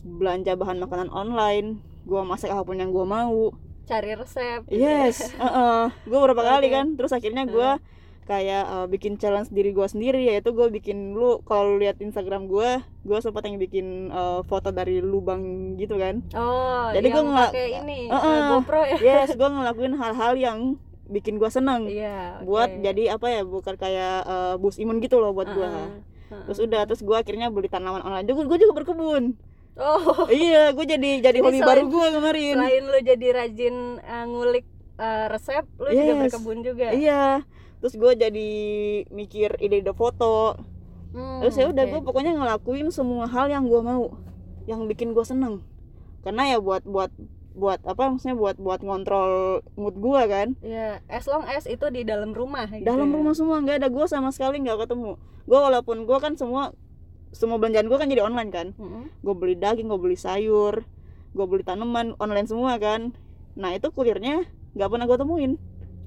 [0.00, 3.52] belanja bahan makanan online gue masak apa pun yang gue mau
[3.84, 5.32] cari resep yes
[6.08, 6.74] gue berapa kali Oke.
[6.74, 7.68] kan terus akhirnya gue
[8.28, 12.44] kayak eh, bikin challenge diri gue sendiri yaitu gue bikin lu kalau lu lihat Instagram
[12.44, 12.70] gue
[13.02, 15.40] gue sempat yang bikin eh, foto dari lubang
[15.74, 18.36] gitu kan oh Jadi nggak- pakai ini Heeh.
[18.36, 20.58] eh, GoPro ya yes gue ngelakuin hal-hal yang
[21.08, 22.84] bikin gue seneng iya buat oke.
[22.84, 25.88] jadi apa ya bukan kayak eh, bus imun gitu loh buat gue Heeh.
[26.28, 26.44] Heeh.
[26.44, 29.32] terus udah terus gue akhirnya beli tanaman online juga gue juga berkebun
[29.74, 34.66] oh iya gue jadi jadi hobi baru gue kemarin selain lu jadi rajin eh, ngulik
[34.96, 36.20] eh, resep lu juga Yes.
[36.22, 37.40] berkebun juga iya
[37.78, 38.50] terus gue jadi
[39.10, 40.58] mikir ide-ide foto.
[41.08, 41.92] Hmm, terus ya udah oke.
[41.94, 44.12] gue pokoknya ngelakuin semua hal yang gue mau
[44.68, 45.64] yang bikin gue seneng.
[46.20, 47.08] Karena ya buat buat
[47.58, 50.48] buat apa maksudnya buat buat ngontrol mood gue kan.
[50.60, 53.14] Ya as long as itu di dalam rumah gitu dalam ya.
[53.18, 55.16] rumah semua nggak ada gue sama sekali nggak ketemu.
[55.48, 56.76] Gue walaupun gue kan semua
[57.32, 58.66] semua belanjaan gue kan jadi online kan.
[58.76, 59.10] Mm-mm.
[59.22, 60.84] gue beli daging gue beli sayur
[61.28, 63.14] gue beli tanaman online semua kan.
[63.58, 64.44] Nah itu kulirnya
[64.76, 65.52] nggak pernah gue temuin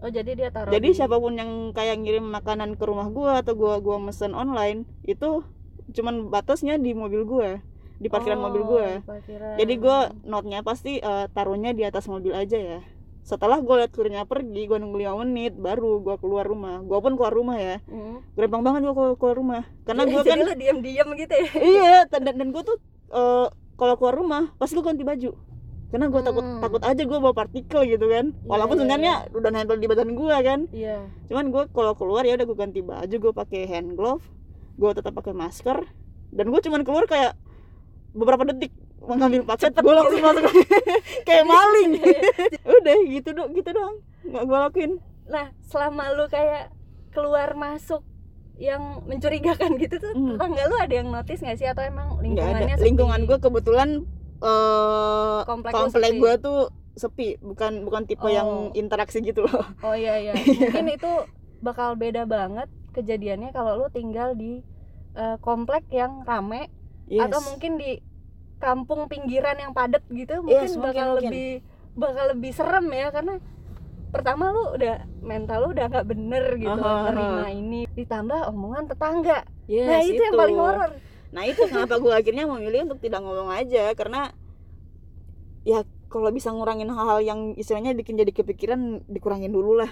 [0.02, 3.32] oh jadi dia taruh jadi di- siapa pun yang kayak ngirim makanan ke rumah gue
[3.38, 5.46] atau gue gua mesen online itu
[5.92, 7.50] cuman batasnya di mobil gue
[7.98, 9.56] di parkiran Oh, mobil di parkiran.
[9.56, 12.80] jadi gue notnya pasti eh, taruhnya di atas mobil aja ya.
[13.22, 16.82] Setelah gue liat kulirnya pergi gue nunggu 5 menit baru gue keluar rumah.
[16.82, 17.78] Gue pun keluar rumah ya.
[17.86, 18.26] Mm.
[18.34, 19.62] gampang banget gue keluar, keluar rumah.
[19.86, 21.50] Karena gue jadi kan diam-diam gitu ya?
[21.54, 22.78] Iya dan dan gue tuh
[23.12, 25.38] eh, kalau keluar rumah pasti gue ganti baju
[25.91, 26.60] karena gue takut Hmm.
[26.60, 28.32] takut aja gue bawa partikel gitu kan.
[28.43, 30.60] Walaupun iya, sebenarnya udah nempel di badan gue kan.
[30.71, 30.97] Iya.
[31.27, 34.23] Cuman gue kalau keluar ya udah gue ganti baju gue pakai hand glove
[34.73, 35.84] gue tetap pakai masker.
[36.32, 37.36] Dan gue cuman keluar kayak
[38.12, 40.43] beberapa detik mengambil paket gue langsung masuk
[41.27, 41.91] kayak maling.
[42.63, 43.95] Udah gitu dong gitu doang.
[44.23, 44.91] Nggak gue lakuin.
[45.27, 46.71] Nah selama lu kayak
[47.10, 47.99] keluar masuk
[48.56, 50.38] yang mencurigakan gitu tuh Hmm.
[50.38, 51.65] tetangga lu ada yang notice nggak sih?
[51.65, 52.80] Atau emang lingkungannya ada.
[52.80, 53.89] lingkungan gue kebetulan
[54.41, 56.60] eh Komplek komplek gue tuh
[56.91, 58.30] sepi bukan bukan tipe Oh.
[58.30, 59.63] yang interaksi gitu loh.
[59.88, 60.34] Oh iya iya.
[60.36, 61.12] Mungkin itu
[61.62, 64.60] bakal beda banget kejadiannya kalau lu tinggal di
[65.13, 66.67] eh, komplek yang rame
[67.08, 67.30] yes.
[67.30, 68.01] atau mungkin di
[68.58, 71.30] kampung pinggiran yang padat gitu mungkin Yes, bakal mungkin.
[71.32, 71.49] lebih
[71.91, 73.41] bakal lebih serem ya karena
[74.12, 77.82] pertama lu udah mental lu udah nggak bener gitu Aha, terima ini.
[77.95, 79.39] Ditambah omongan tetangga.
[79.71, 80.91] Yes, nah itu, yang paling horor
[81.32, 84.36] Nah itu kenapa gue akhirnya memilih untuk tidak ngomong aja karena
[85.63, 89.91] ya kalau bisa ngurangin hal-hal yang istilahnya bikin jadi kepikiran dikurangin dulu lah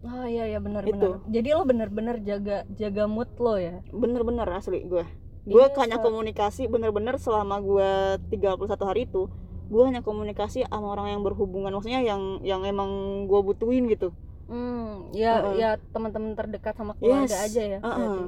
[0.00, 0.96] oh iya iya benar Itu.
[0.96, 5.04] benar jadi lo bener-bener jaga jaga mood lo ya bener-bener asli gue
[5.44, 6.04] gue Iya, hanya Sa.
[6.08, 7.90] komunikasi bener-bener selama gue
[8.32, 9.28] 31 hari itu
[9.70, 12.88] gue hanya komunikasi sama orang yang berhubungan maksudnya yang yang emang
[13.28, 14.14] gue butuhin gitu
[14.48, 15.54] hmm ya Heeh.
[15.58, 17.46] ya teman-teman terdekat sama keluarga Yes.
[17.52, 17.98] aja ya Heeh.
[17.98, 18.24] berarti.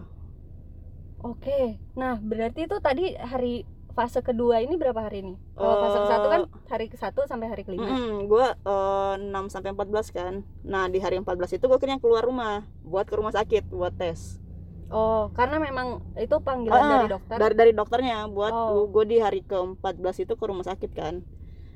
[1.22, 1.60] Oke
[1.94, 5.36] nah berarti itu tadi hari fase kedua ini berapa hari nih?
[5.52, 7.84] Kalau fase ke satu kan hari ke satu sampai hari kelima.
[8.24, 10.34] gue eh, 6 sampai 14 kan.
[10.64, 14.40] Nah di hari 14 itu gue akhirnya keluar rumah buat ke rumah sakit buat tes.
[14.88, 17.36] Oh karena memang itu panggilan Ah, dari dokter?
[17.36, 18.88] dari dari dokternya buat Oh.
[18.88, 21.20] gue di hari ke 14 itu ke rumah sakit kan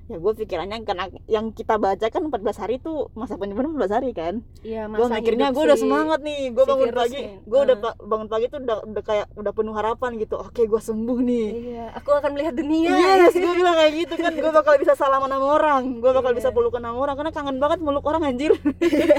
[0.06, 4.10] ya gue pikirannya karena yang kita baca kan 14 hari itu masa penyembuhan 14 hari
[4.12, 4.38] kan?
[4.60, 7.82] Iya gue masa mikirnya gue udah semangat nih gue si bangun pagi gue udah Ah.
[7.84, 11.46] pa- bangun pagi tuh udah, udah kayak udah penuh harapan gitu oke gue sembuh nih.
[11.68, 12.86] Iya aku akan melihat dunia.
[12.88, 16.38] Yes, gue bilang kayak gitu kan gue bakal bisa salaman sama orang gue bakal Iya.
[16.38, 18.54] bisa pelukan sama orang karena kangen banget meluk orang anjir.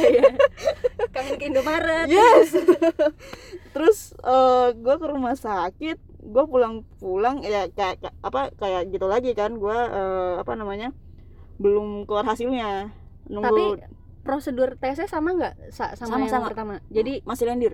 [0.07, 0.23] Iya.
[1.09, 2.07] kangen ke Indomaret.
[2.07, 2.55] Yes.
[3.75, 9.31] Terus eh, gue ke rumah sakit gue pulang-pulang ya kayak kayak- apa kayak gitu lagi
[9.31, 10.91] kan gue eh, apa namanya
[11.57, 12.91] belum keluar hasilnya.
[13.27, 13.63] Nunggu tapi
[14.21, 16.47] prosedur tesnya sama nggak Sa- sama, Sama, yang sama.
[16.51, 16.73] pertama?
[16.87, 17.73] Jadi masih lendir.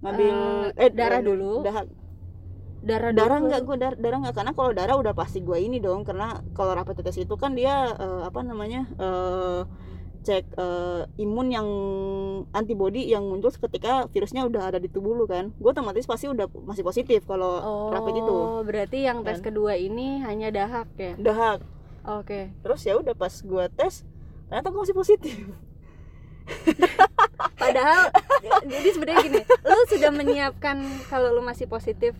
[0.00, 0.36] Ngambil
[0.74, 1.60] Eh, darah dulu?
[1.60, 1.84] darah
[2.80, 5.76] darah darah dulu enggak gue darah, darah enggak karena kalau darah udah pasti gue ini
[5.78, 9.60] dong karena kalau rapid test itu kan dia eh, apa namanya eh,
[10.20, 11.68] cek eh, imun yang
[12.52, 15.52] antibody yang muncul ketika virusnya udah ada di tubuh lu kan?
[15.56, 18.34] Gue otomatis pasti udah masih positif kalau oh rapid itu.
[18.68, 19.52] berarti yang tes Kan?
[19.52, 21.16] kedua ini hanya dahak ya?
[21.16, 21.64] Dahak.
[22.04, 22.52] Oke.
[22.60, 24.04] Terus ya udah pas gue tes
[24.48, 25.36] ternyata gue masih positif.
[27.60, 28.10] Padahal
[28.66, 32.16] jadi sebenarnya gini lu sudah menyiapkan kalau lu masih positif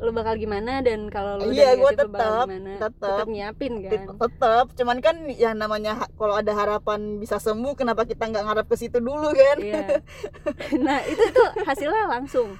[0.00, 2.70] lu bakal gimana dan kalau lu Iya, udah negatif bakal tetap- gimana?
[2.74, 2.92] tetap.
[3.04, 4.00] tetap nyiapin kan?
[4.10, 8.76] tetap cuman kan yang namanya kalau ada harapan bisa sembuh kenapa kita nggak ngarap ke
[8.76, 9.56] situ dulu kan?
[9.60, 10.00] Iya.
[10.80, 12.56] Nah itu itu hasilnya langsung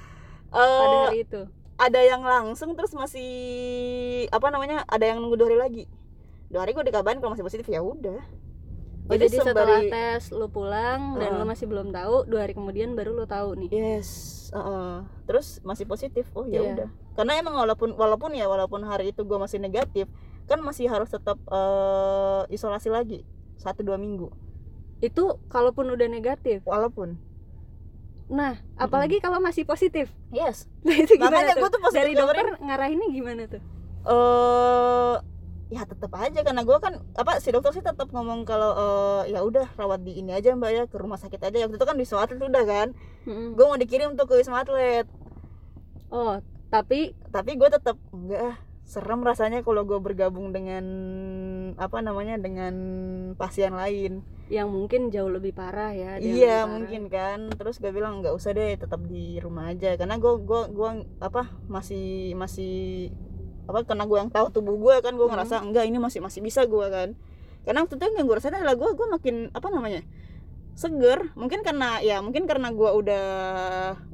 [0.47, 1.41] pada Eh, hari itu?
[1.75, 3.31] ada yang langsung terus masih
[4.29, 5.83] apa namanya ada yang nunggu dua hari lagi.
[6.45, 8.21] Dua hari gue dikabarin kalau masih positif ya udah
[9.03, 11.39] Oh, jadi setelah sembari- tes lu pulang dan Heeh.
[11.39, 13.69] lu masih belum tahu dua hari kemudian baru lu tahu nih.
[13.69, 14.09] Yes
[14.51, 15.07] uh-uh.
[15.23, 16.71] terus masih positif oh ya Iya.
[16.73, 16.89] udah.
[17.13, 20.07] Karena emang walaupun walaupun ya walaupun hari itu gue masih negatif
[20.45, 23.23] kan masih harus tetap eh, isolasi lagi
[23.55, 24.31] satu dua minggu.
[24.99, 26.63] Itu kalaupun udah negatif?
[26.63, 27.15] Walaupun.
[28.27, 30.07] Nah apalagi kalau masih positif?
[30.29, 30.67] Yes.
[30.81, 31.81] Nah itu gimana Makanya tuh gua tuh?
[31.81, 33.61] pas dari dokter ngarahinnya gimana tuh?
[34.03, 35.15] Eh
[35.71, 39.39] ya tetap aja karena gue kan apa si dokter sih tetap ngomong kalau eh, ya
[39.39, 41.63] udah rawat di ini aja mbak ya ke rumah sakit aja.
[41.63, 42.87] Waktu itu kan di wisma atlet udah kan?
[43.23, 43.55] Mm-mm.
[43.55, 45.07] gue mau dikirim tuh ke wisma atlet.
[46.11, 47.15] Oh tapi?
[47.31, 50.83] Tapi gue tetap enggak ah, serem rasanya kalau gue bergabung dengan
[51.79, 52.75] apa namanya dengan
[53.39, 54.27] pasien lain.
[54.51, 56.75] Yang mungkin jauh lebih parah ya iya parah.
[56.75, 57.47] mungkin kan.
[57.55, 59.95] Terus gue bilang nggak usah deh tetap di rumah aja.
[59.95, 63.07] Karena gue gua gua apa masih masih
[63.71, 65.33] apa karena gue yang tahu tubuh gue kan gue Hmm.
[65.33, 67.15] ngerasa enggak ini masih masih bisa gue kan
[67.61, 70.01] karena waktu itu yang gue rasain adalah gue gue makin apa namanya
[70.71, 73.25] seger mungkin karena ya mungkin karena gue udah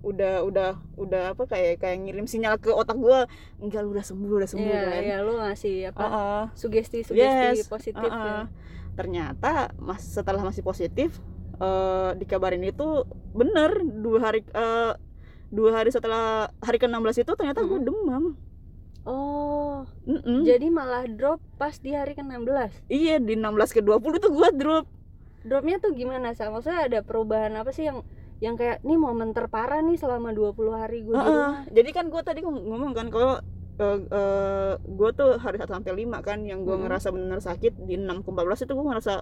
[0.01, 4.27] udah udah udah apa kayak kayak ngirim sinyal ke otak gue enggak lu udah sembuh
[4.27, 6.41] lu udah sembuh iya kan iya lu ngasih apa Uh-uh.
[6.53, 8.25] sugesti sugesti Yes, positif uh-uh.
[8.25, 8.37] ya
[8.93, 11.21] ternyata mas setelah masih positif
[11.57, 14.93] eh dikabarin itu bener dua hari eh,
[15.47, 17.87] dua hari setelah hari ke 16 itu ternyata gue Mm-mm.
[17.87, 18.23] demam
[19.07, 20.43] oh Mm-mm.
[20.43, 24.85] jadi malah drop pas di hari ke-16 iya di 16 ke 20 itu gue drop
[25.41, 28.03] dropnya tuh gimana sih maksudnya ada perubahan apa sih yang
[28.37, 31.25] yang kayak nih momen terparah nih selama 20 hari gue di Heeh.
[31.25, 33.39] rumah jadi kan gue tadi ngom- ngomong kan kalau
[33.77, 36.83] eh, eh, gue tuh hari 1 sampai 5 kan yang gue Mm.
[36.83, 39.13] ngerasa bener sakit di 6 ke 14 itu gue ngerasa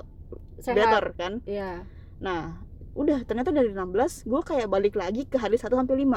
[0.58, 1.84] sehat better kan Iya.
[2.18, 2.60] nah
[2.92, 6.16] udah ternyata dari 16 gue kayak balik lagi ke hari 1 sampai 5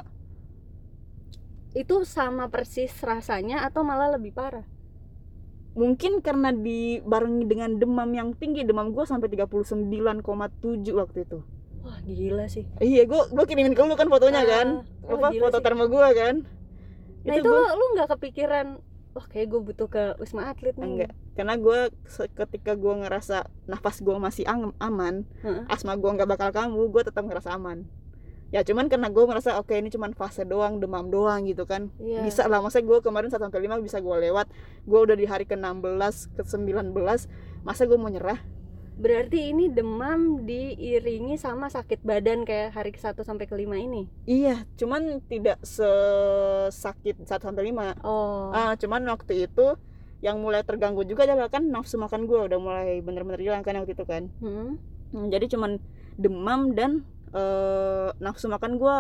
[1.78, 4.66] itu sama persis rasanya atau malah lebih parah?
[5.78, 8.66] Mungkin karena dibarengi dengan demam yang tinggi.
[8.66, 10.18] Demam gue sampai 39,7
[10.92, 11.38] waktu itu.
[11.80, 12.66] Wah gila sih.
[12.76, 14.66] Iya gue gue kirimin ke lu kan fotonya Ah, kan?
[15.06, 15.64] oh, apa foto sih.
[15.64, 16.34] terma gue kan?
[17.22, 18.66] Nah itu, gua- lu nggak kepikiran
[19.14, 20.82] wah kayak gue butuh ke wisma atlet nih.
[20.84, 21.12] Enggak.
[21.32, 21.78] Karena gue
[22.34, 24.42] ketika gue ngerasa nafas gue masih
[24.76, 25.62] aman Heeh.
[25.70, 27.86] asma gue nggak bakal kambuh gue tetap ngerasa aman
[28.48, 32.22] ya cuman karena gue ngerasa oke ini cuman fase doang demam doang gitu kan Iya.
[32.22, 34.48] bisa lah masa gue kemarin 1 sampai 5 bisa gue lewat
[34.82, 35.84] gue udah di hari ke 16
[36.32, 36.96] ke 19
[37.60, 38.40] masa gue mau nyerah
[38.94, 44.08] berarti ini demam diiringi sama sakit badan kayak hari ke 1 sampai ke 5 ini
[44.24, 47.94] Iya, cuman tidak sesakit 1 sampai 5.
[48.02, 49.76] oh Ah, cuman waktu itu
[50.18, 53.92] yang mulai terganggu juga adalah kan nafsu makan gue udah mulai bener-bener hilang kan waktu
[53.92, 54.80] itu kan Hmm.
[55.08, 55.78] Hmm, jadi cuman
[56.16, 58.96] demam dan eh, nafsu makan gue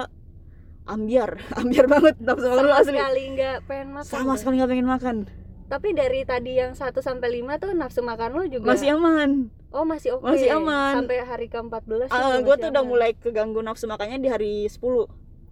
[0.88, 2.96] ambiar ambiar banget nafsu makan sama asli.
[2.96, 5.16] sekali nggak pengen makan sama sekali nggak pengen makan.
[5.68, 9.52] Tapi dari tadi yang 1 sampai 5 tuh nafsu makan lu juga masih aman.
[9.68, 10.24] Oh masih oke.
[10.24, 11.04] Masih aman.
[11.04, 14.80] sampai hari ke-14 Ah, juga gue tuh udah mulai keganggu nafsu makannya di hari 10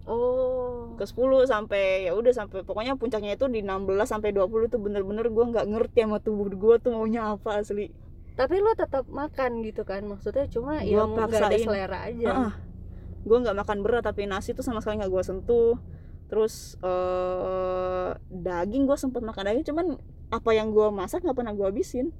[0.09, 0.97] oh.
[0.97, 5.29] Ke 10 sampai ya udah sampai pokoknya puncaknya itu di 16 sampai 20 tuh bener-bener
[5.29, 7.93] gue nggak ngerti sama tubuh gue tuh maunya apa asli.
[8.33, 10.01] Tapi lu tetap makan gitu kan?
[10.05, 12.25] Maksudnya cuma Gua ya nggak ada selera aja.
[12.29, 12.51] Ah,
[13.27, 15.75] gue nggak makan berat tapi nasi tuh sama sekali nggak gue sentuh.
[16.31, 19.85] Terus eh daging gue sempet makan daging cuman
[20.31, 22.15] apa yang gue masak nggak pernah gue habisin.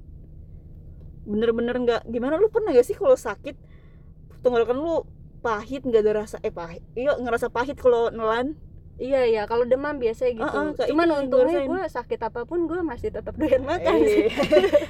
[1.28, 3.56] Bener-bener nggak gimana lu pernah gak sih kalau sakit
[4.40, 5.04] tenggorokan lu
[5.44, 8.56] pahit nggak ada rasa eh pahit iya ngerasa pahit kalau nelan?
[8.98, 10.42] Iya iya kalau demam biasa gitu.
[10.42, 13.62] Ah, kayak cuman itu yang gua untungnya gue sakit apa pun gue masih tetap doyan
[13.62, 13.94] makan.
[14.10, 14.26] Sih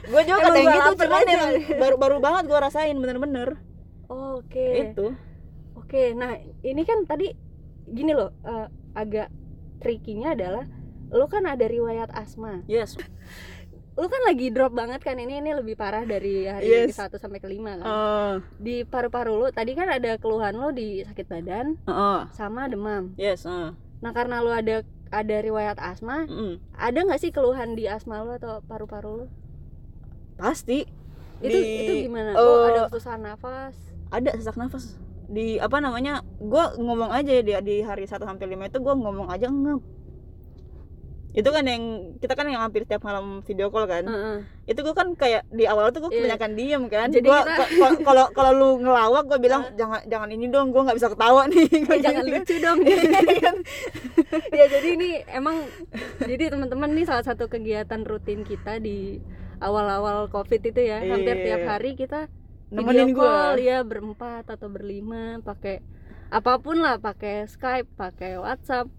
[0.08, 3.60] gue juga kadang gitu cuman emang baru baru banget gue rasain bener-bener.
[4.08, 4.94] Oke.
[4.94, 5.12] Itu
[5.88, 7.32] oke nah ini kan tadi
[7.88, 9.32] gini loh eh, agak
[9.80, 10.68] trikinya adalah
[11.08, 12.60] lu kan ada riwayat asma.
[12.68, 12.92] Yes.
[13.96, 16.92] Lu kan lagi drop banget kan ini ini lebih parah dari hari Yes.
[16.92, 17.86] ke 1 sampai ke 5 kan?
[17.88, 23.16] Eh, di paru-paru lu tadi kan ada keluhan lu di sakit badan eh, sama demam.
[23.16, 23.72] Yes eh.
[23.98, 26.60] nah karena lu ada ada riwayat asma Mm-mm.
[26.76, 29.26] ada nggak sih keluhan di asma lu atau paru-paru lu
[30.36, 30.84] pasti.
[31.40, 32.34] Itu Di- itu gimana?
[32.34, 33.72] Eh, oh ada susah nafas?
[34.12, 34.94] Ada sesak nafas
[35.28, 38.94] di apa namanya gue ngomong aja ya di, di hari 1 sampai 5 itu gue
[38.94, 39.80] ngomong aja ngap
[41.30, 41.84] itu kan yang
[42.16, 44.38] kita kan yang hampir tiap malam video call kan Heeh.
[44.66, 46.18] itu gue kan kayak di awal tuh gue Iya.
[46.24, 47.68] kebanyakan diem kan Jadi Gua- kita-
[48.08, 49.76] kalau kalau lu ngelawak gue bilang Ah.
[49.76, 52.34] jangan jangan ini dong gue nggak bisa ketawa nih Gua Eh, jangan gitu.
[52.34, 52.78] lucu dong
[54.50, 55.56] ya jadi ini emang
[56.18, 59.20] jadi teman-teman nih salah satu kegiatan rutin kita di
[59.58, 61.44] awal-awal covid itu ya hampir Iya.
[61.44, 62.26] tiap hari kita
[62.68, 65.80] nemenin gue ya berempat atau berlima pakai
[66.28, 68.92] apa pun lah pakai Skype pakai WhatsApp.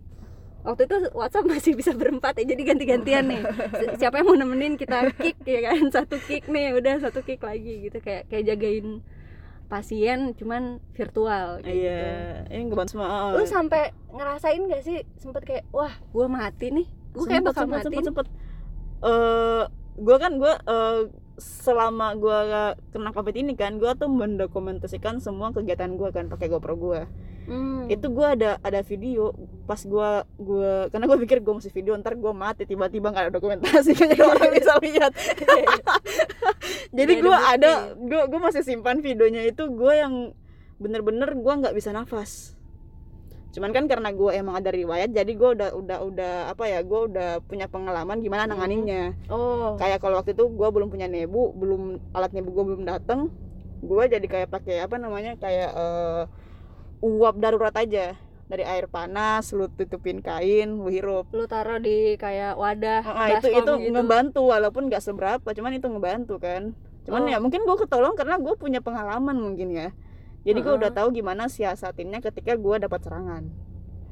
[0.60, 3.42] Waktu itu WhatsApp masih bisa berempat ya jadi ganti-gantian nih.
[3.78, 5.88] Si- siapa yang mau nemenin kita kick ya kan?
[5.96, 8.02] Satu kick nih udah satu kick lagi gitu.
[8.02, 9.06] Kayak kayak jagain
[9.70, 11.86] pasien cuman virtual kayak gitu.
[11.86, 16.90] iya ini ngebantu semua lu sampai ngerasain gak sih sempet kayak wah gua mati nih.
[17.14, 18.28] Gue kayak bakal sempet, mati sempet, sempet.
[19.06, 19.64] Eh,
[19.96, 21.00] gue kan gue eh,
[21.40, 22.40] selama gue
[22.94, 27.02] kena covid ini kan gue tuh mendokumentasikan semua kegiatan gue kan pakai GoPro gue
[27.50, 27.90] Hmm.
[27.90, 29.34] itu gue ada ada video
[29.66, 33.34] pas gue gue karena gue pikir gue masih video ntar gue mati tiba-tiba nggak ada
[33.34, 35.12] dokumentasi jadi orang bisa lihat.
[36.94, 40.38] Jadi ada gue ada gue gue masih simpan videonya itu gue yang
[40.78, 42.59] bener-bener gue nggak bisa nafas
[43.50, 47.00] cuman kan karena gue emang ada riwayat jadi gue udah udah udah apa ya gue
[47.08, 48.54] udah punya pengalaman gimana Hmm.
[48.54, 51.82] nanganinnya oh kayak kalau waktu itu gue belum punya nebu belum
[52.12, 53.34] alat nebu gue belum dateng
[53.80, 56.24] gue jadi kayak pakai apa namanya kayak eh,
[57.02, 58.14] uap darurat aja
[58.46, 63.48] dari air panas lu tutupin kain lu hirup lu taruh di kayak wadah Ah, itu
[63.48, 63.90] itu gitu.
[63.90, 66.74] ngebantu walaupun nggak seberapa cuman itu ngebantu kan
[67.06, 67.30] cuman Oh.
[67.30, 69.90] ya mungkin gue ketolong karena gue punya pengalaman mungkin ya
[70.44, 73.44] jadi gue udah tahu gimana siasatinnya ketika gue dapat serangan.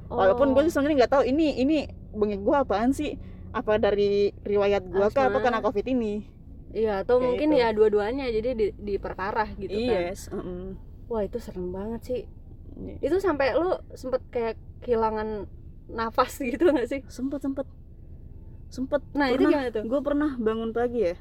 [0.08, 0.16] Oh.
[0.24, 1.78] walaupun gue sebenarnya nggak tahu ini ini
[2.16, 3.20] bengek gue apaan sih?
[3.52, 5.28] Apa dari riwayat gue kah?
[5.28, 6.24] Apa karena covid ini?
[6.72, 7.60] Iya atau Kayak mungkin itu.
[7.60, 10.00] ya dua-duanya jadi di, diperparah gitu kan.
[10.12, 10.76] Yes mm-mm.
[11.08, 12.22] wah itu serem banget sih.
[12.78, 12.96] Iya.
[13.02, 15.50] itu sampai lu sempet kayak kehilangan
[15.90, 17.02] nafas gitu gak sih?
[17.08, 17.68] Sempet sempet.
[18.68, 19.52] Sempet nah itu Pernah.
[19.52, 19.84] gimana tuh?
[19.88, 21.16] Gue pernah bangun pagi ya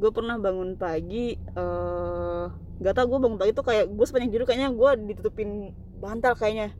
[0.00, 2.44] gue pernah bangun pagi eh
[2.80, 6.72] nggak tau gue bangun pagi tuh kayak gue sepanjang tidur kayaknya gue ditutupin bantal kayaknya.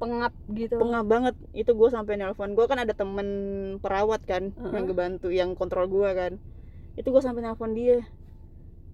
[0.00, 0.80] Pengap gitu.
[0.80, 2.56] Pengap banget itu gue sampai nelpon.
[2.56, 3.28] Gue kan ada temen
[3.78, 4.72] perawat kan Heeh.
[4.72, 6.32] yang ngebantu yang kontrol gue kan.
[6.96, 8.02] Itu gue sampai nelpon dia.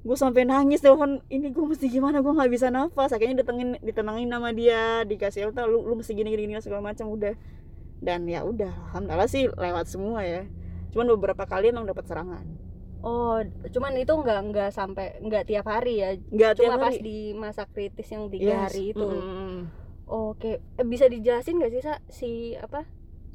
[0.03, 2.19] Gue sampai nangis telepon ini gue mesti gimana?
[2.21, 3.15] Gue nggak bisa nafas.
[3.15, 7.07] Akhirnya ditengin ditenangin nama dia dikasih tahu lu lu mesti gini gini, gini segala macam
[7.15, 7.39] udah.
[8.03, 10.43] Dan ya udah alhamdulillah sih lewat semua ya.
[10.91, 12.70] Cuman beberapa kali emang dapat serangan
[13.01, 13.41] oh
[13.73, 16.11] cuman itu nggak nggak sampai nggak tiap hari ya?
[16.29, 19.07] Nggak tiap cuma pas hari di masa kritis yang tiga Yes, hari itu.
[19.07, 19.55] Mm-mm.
[20.07, 22.85] oke Eh, bisa dijelasin gak sih Sa, si apa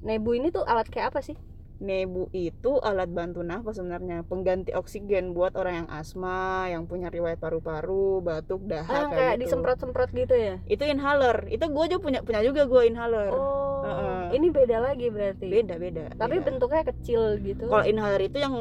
[0.06, 1.38] nebu ini tuh alat kayak apa sih
[1.76, 7.36] Nebu itu alat bantu nafas sebenarnya pengganti oksigen buat orang yang asma, yang punya riwayat
[7.36, 9.42] paru-paru, batuk, dahak ah kayak gitu.
[9.44, 11.44] disemprot-semprot gitu ya Itu inhaler.
[11.46, 13.28] Itu gue juga punya punya juga gue inhaler.
[13.30, 14.22] oh Heeh.
[14.34, 16.16] ini beda lagi berarti Beda beda.
[16.16, 16.46] tapi beda.
[16.48, 18.56] bentuknya kecil gitu kalau inhaler itu yang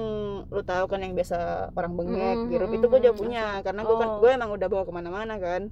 [0.45, 1.39] lu tahu kan yang biasa
[1.73, 4.19] orang bengek, Mm, hirup mm, itu gue juga mm, punya karena gue kan Oh.
[4.19, 5.71] gue emang udah bawa ke mana-mana kan.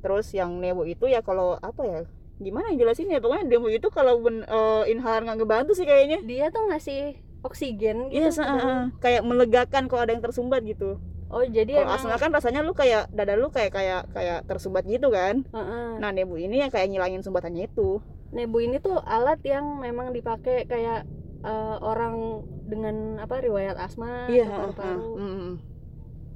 [0.00, 2.00] Terus yang nebu itu ya kalau apa ya?
[2.40, 3.20] Gimana yang jelasin ya?
[3.20, 6.18] Pokoknya nebu itu kalau ben- eh, inhaler nggak ngebantu sih kayaknya.
[6.22, 8.58] dia tuh ngasih oksigen gitu Iya, sa- dalam.
[8.58, 10.96] uh, kayak melegakan kalau ada yang tersumbat gitu.
[11.28, 15.08] oh jadi Kalau asma kan rasanya lu kayak dada lu kayak kayak kayak tersumbat gitu
[15.08, 15.46] kan.
[15.46, 15.88] Heeh.
[15.96, 18.02] Nah, nebu ini yang kayak ngilangin sumbatannya itu.
[18.30, 21.06] Nebu ini tuh alat yang memang dipakai kayak
[21.40, 25.06] eh, orang dengan apa riwayat asma Iya, atau paru-paru.
[25.14, 25.38] heeh.
[25.38, 25.54] Mm,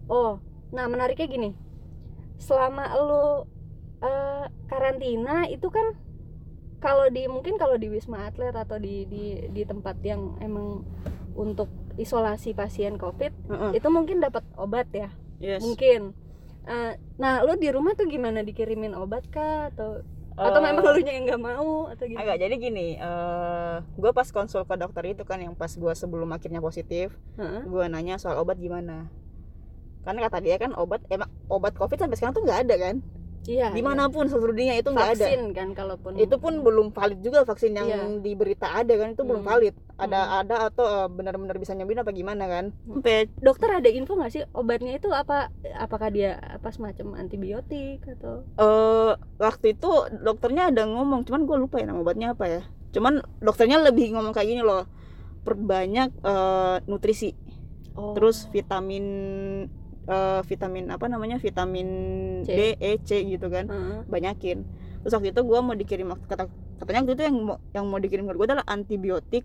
[0.07, 0.33] Oh,
[0.71, 1.51] nah menariknya gini.
[2.37, 3.25] Selama lu
[4.03, 5.95] eh, karantina itu kan
[6.81, 10.85] kalau di mungkin kalau di wisma atlet atau di di di tempat yang emang
[11.33, 13.81] untuk isolasi pasien covid Heeh.
[13.81, 15.09] itu mungkin dapat obat ya?
[15.41, 15.61] Yes.
[15.65, 16.13] mungkin.
[16.65, 18.41] Eh, nah lu di rumah tuh gimana?
[18.41, 19.69] Dikirimin obat kah?
[19.73, 20.01] Atau
[20.35, 24.27] atau Eh, memang lu yang nggak mau atau gitu agak jadi gini eh gue pas
[24.27, 27.63] konsul ke dokter itu kan yang pas gue sebelum akhirnya positif Heeh.
[27.63, 29.09] gue nanya soal obat gimana.
[30.05, 32.97] Karena kata dia kan obat emang obat covid sampai sekarang tuh nggak ada kan
[33.45, 33.69] iya iya.
[33.71, 35.25] di mana pun seluruh dunia itu nggak ada.
[35.25, 36.17] Vaksin kan kalaupun.
[36.17, 38.01] Itu pun belum valid juga vaksin yang Iya.
[38.21, 39.51] di berita ada kan itu belum Hmm.
[39.51, 39.75] valid.
[39.95, 42.65] Ada ada atau eh, benar-benar bisa nyembuhin apa gimana kan.
[42.85, 48.43] Sampai dokter ada info nggak sih obatnya itu apa apakah dia apa semacam antibiotik atau?
[48.57, 52.63] Eh waktu itu dokternya ada ngomong cuman gue lupa ya nama obatnya apa ya.
[52.91, 54.87] Cuman dokternya lebih ngomong kayak gini loh
[55.43, 57.35] perbanyak eh, nutrisi.
[57.95, 58.11] Oh.
[58.11, 59.07] terus vitamin
[60.09, 61.89] eh, vitamin apa namanya vitamin
[62.45, 62.51] C.
[62.53, 64.01] D E C gitu kan Heeh.
[64.09, 64.65] banyakin.
[65.05, 66.49] Terus waktu itu gue mau dikirim kata
[66.81, 69.45] katanya waktu itu yang mau yang mau dikirim ke gue adalah antibiotik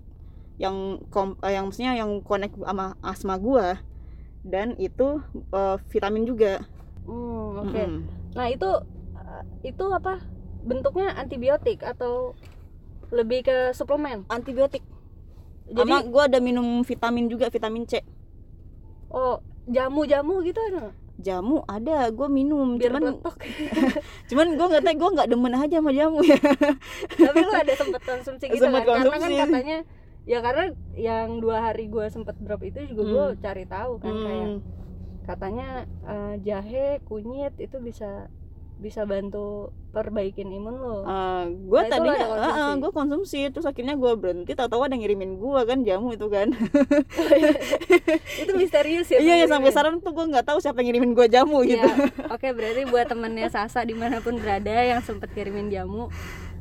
[0.60, 3.80] yang kom, eh, yang maksudnya yang connect sama asma gue
[4.43, 6.64] dan itu eh, vitamin juga.
[7.07, 7.74] Hmm, oke.
[7.74, 7.91] Mm-mm.
[8.38, 8.70] nah itu
[9.64, 10.20] itu apa?
[10.64, 12.36] Bentuknya antibiotik atau
[13.10, 14.28] lebih ke suplemen?
[14.30, 14.84] Antibiotik.
[15.70, 18.01] Jadi gue ada minum vitamin juga vitamin C.
[19.10, 23.20] Oh jamu-jamu gitu ada jamu ada gue minum biar cuman
[24.30, 26.39] cuman gue nggak tahu gue nggak demen aja sama jamu ya
[27.11, 29.41] tapi lu ada sempet konsumsi gitu Sempet kan karena kan konsumsi.
[29.41, 29.78] katanya
[30.24, 33.38] ya karena yang dua hari gue sempet drop itu juga gue Hmm.
[33.38, 34.59] cari tahu kan kayak Hmm.
[35.26, 35.67] katanya
[36.03, 38.32] eh, jahe kunyit itu bisa
[38.80, 39.59] bisa bantu
[39.89, 42.80] perbaikin imun lo Eh, gue Nah, itu tadinya ada konsumsi.
[42.80, 46.47] gue konsumsi terus akhirnya gue berhenti tahu-tahu ada ngirimin gue kan jamu itu kan
[48.41, 51.27] itu misterius ya iya ya sampai sekarang tuh gue nggak tahu siapa yang ngirimin gue
[51.27, 51.84] jamu Iya.
[51.84, 51.88] gitu
[52.30, 56.07] oke berarti buat temennya Sasa di mana pun berada yang sempet kirimin jamu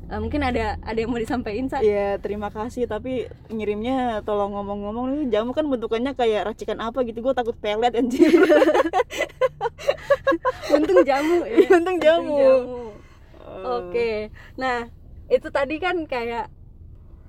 [0.09, 1.79] eh, mungkin ada ada yang mau disampaikan Sa?
[1.79, 7.21] Iya terima kasih tapi ngirimnya tolong ngomong-ngomong nih jamu kan bentukannya kayak racikan apa gitu
[7.21, 8.29] gue takut pelet anjir
[10.69, 12.37] untung jamu ya Untung Untung jamu.
[12.37, 12.83] jamu.
[13.59, 14.87] Oke, nah
[15.27, 16.53] itu tadi kan kayak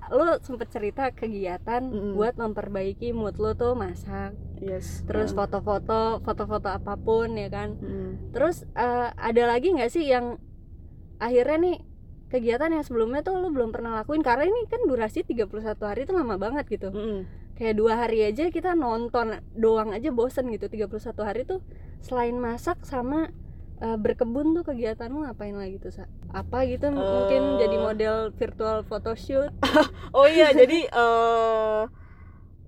[0.09, 5.38] lo sempet cerita kegiatan buat memperbaiki mood lo tuh masak, yes terus Mm.
[5.38, 7.77] foto-foto, foto-foto apa pun ya kan.
[7.77, 8.34] Mm.
[8.34, 10.38] Terus eh, ada lagi nggak sih yang
[11.17, 11.77] akhirnya nih
[12.30, 15.49] kegiatan yang sebelumnya tuh lo belum pernah lakuin karena ini kan durasi 31
[15.82, 16.89] hari itu lama banget gitu.
[16.89, 17.25] Mm.
[17.53, 21.59] Kayak dua hari aja kita nonton doang aja bosen gitu 31 hari tuh
[21.99, 23.34] selain masak sama
[23.80, 26.07] eh, berkebun tuh kegiatan lu ngapain lagi tuh Sa?
[26.30, 27.57] apa gitu M- mungkin Eh.
[27.59, 29.51] jadi model virtual photoshoot
[30.15, 31.84] oh iya jadi eh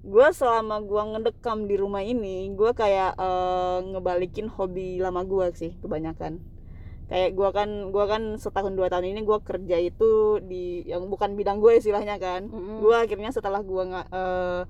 [0.02, 5.72] gue selama gue ngedekam di rumah ini gue kayak eh, ngebalikin hobi lama gue sih
[5.78, 6.42] kebanyakan
[7.12, 11.36] kayak gue kan gua kan setahun dua tahun ini gue kerja itu di yang bukan
[11.36, 12.80] bidang gue istilahnya kan Mm-mm.
[12.80, 14.62] gue akhirnya setelah gue nggak eh,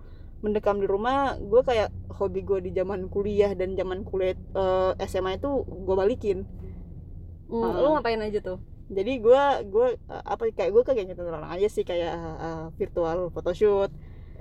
[0.42, 5.38] mendekam di rumah gue kayak hobi gue di zaman kuliah dan zaman kuliah eh, SMA
[5.38, 6.50] itu gue balikin
[7.46, 7.78] Hmm, Ah.
[7.78, 11.68] lu ngapain aja tuh jadi gue gue eh, apa kayak gue kayak gitu orang aja
[11.68, 13.92] sih kayak eh, virtual photoshoot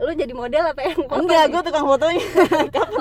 [0.01, 2.25] lu jadi model apa yang foto enggak gue tukang fotonya.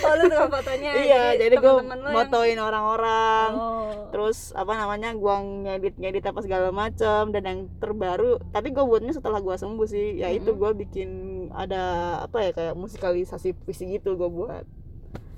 [0.00, 3.48] Oh lu tukang fotonya iya jadi gue temen-temen lu yang- motoin orang-orang.
[3.52, 3.88] Oh.
[4.10, 9.12] terus apa namanya gue ngedit ngedit apa segala macam dan yang terbaru tapi gue buatnya
[9.12, 10.18] setelah gue sembuh sih.
[10.18, 10.60] Yaitu Mm-mm.
[10.60, 11.10] gue bikin
[11.50, 11.82] ada
[12.22, 14.64] apa ya kayak musikalisasi puisi gitu gue buat.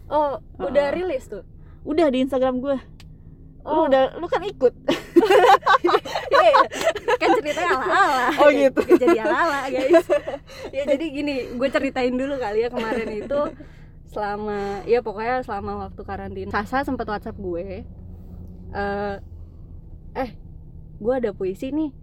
[0.09, 0.93] Oh udah Ah.
[0.93, 1.47] rilis tuh?
[1.83, 2.77] Udah di Instagram gue
[3.63, 3.87] Oh.
[3.87, 4.75] lu udah lu kan ikut.
[6.33, 6.59] Iya,
[7.21, 8.27] kan ceritanya ala-ala.
[8.43, 8.81] Oh, gitu.
[8.99, 10.07] jadi ala-ala guys.
[10.77, 13.41] Ya jadi gini gue ceritain dulu kali ya kemarin itu
[14.11, 16.51] selama ya pokoknya selama waktu karantina.
[16.51, 17.87] Sasa sempat WhatsApp gue
[18.73, 19.17] eh
[20.19, 20.31] eh
[20.99, 21.95] gue ada puisi nih.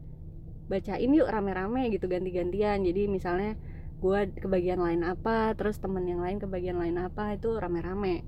[0.69, 2.85] Bacain yuk rame-rame gitu ganti-gantian.
[2.85, 3.59] Jadi misalnya
[3.99, 8.23] gue kebagian lain apa terus temen yang lain kebagian lain apa itu rame-rame.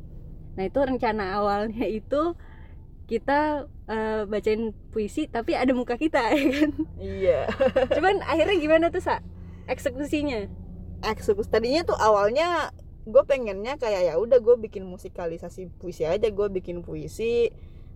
[0.60, 2.36] Nah itu rencana awalnya itu
[3.12, 6.72] kita eh, bacain puisi tapi ada muka kita ya kan?
[6.96, 7.40] Iya.
[8.00, 9.20] Cuman akhirnya gimana tuh sa?
[9.68, 10.48] Eksekusinya?
[11.04, 12.72] Eksekusi tadinya tuh awalnya
[13.04, 17.50] gue pengennya kayak ya udah gue bikin musikalisasi puisi aja gue bikin puisi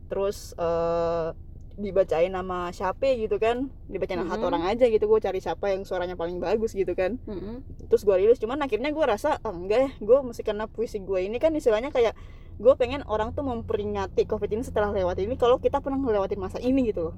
[0.09, 1.31] terus eh
[1.75, 3.67] dibacain nama siapa gitu kan?
[3.87, 4.51] Dibacain nama satu Mhm.
[4.51, 7.19] orang aja gitu gue cari siapa yang suaranya paling bagus gitu kan?
[7.27, 7.63] Mm-mm.
[7.87, 11.19] terus gue rilis cuman akhirnya gue rasa oh, enggak ya gue mesti karena puisi gue
[11.23, 11.35] ini.
[11.35, 12.15] Kan istilahnya kayak
[12.55, 16.57] gue pengen orang tuh memperingati covid ini setelah lewat ini kalau kita pernah ngelewatin masa
[16.63, 17.15] ini gitu loh.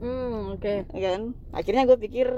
[0.00, 0.90] Hmm, oke.
[0.96, 1.36] Ya kan?
[1.54, 2.28] Akhirnya gue pikir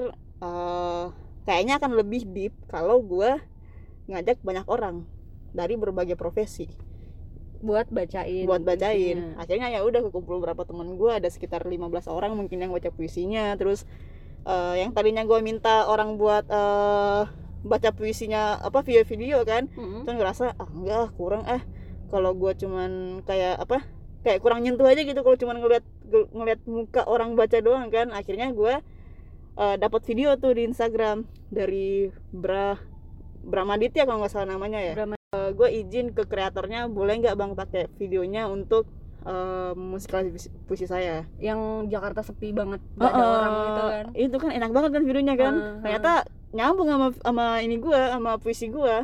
[0.42, 1.04] eh,
[1.48, 3.40] kayaknya akan lebih deep kalau gue
[4.10, 5.08] ngajak banyak orang
[5.56, 6.68] dari berbagai profesi.
[7.62, 9.16] Buat bacain buat bacain.
[9.16, 9.38] puisinya.
[9.38, 13.54] akhirnya ya udah kekumpul berapa temen gue ada sekitar 15 orang mungkin yang baca puisinya.
[13.56, 13.88] Terus
[14.44, 17.22] eh, yang tadinya gue minta orang buat eh,
[17.62, 20.02] baca puisinya apa video-video kan Mm-mm.
[20.02, 21.62] terus ngerasa ah enggak kurang ah
[22.12, 23.80] kalau gue cuman kayak apa
[24.20, 28.12] kayak kurang nyentuh aja gitu kalau cuman ngeliat ngeliat muka orang baca doang kan.
[28.12, 28.84] Akhirnya gue
[29.56, 32.76] eh, dapat video tuh di Instagram dari Bra
[33.42, 34.92] Bramaditya kalau nggak salah namanya ya.
[34.94, 38.84] Brahma- gue izin ke kreatornya boleh nggak bang pakai videonya untuk
[39.24, 41.24] eh, musikalisasi puisi saya?
[41.40, 44.06] Yang Jakarta sepi banget gak ada orang gitu kan?
[44.12, 45.54] Itu kan enak banget kan videonya kan.
[45.56, 46.12] Heeh, ternyata
[46.52, 48.96] nyambung sama sama ini gue sama puisi gue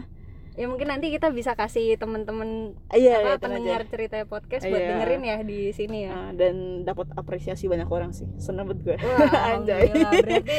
[0.59, 3.41] ya mungkin nanti kita bisa kasih temen-temen iya apa aja.
[3.41, 4.91] pendengar cerita podcast buat Iya.
[4.93, 8.97] dengerin ya di sini ya Ah, dan dapat apresiasi banyak orang sih seneng banget gue
[8.99, 9.23] Wah,
[9.55, 9.87] Anjay.
[9.87, 10.59] Berarti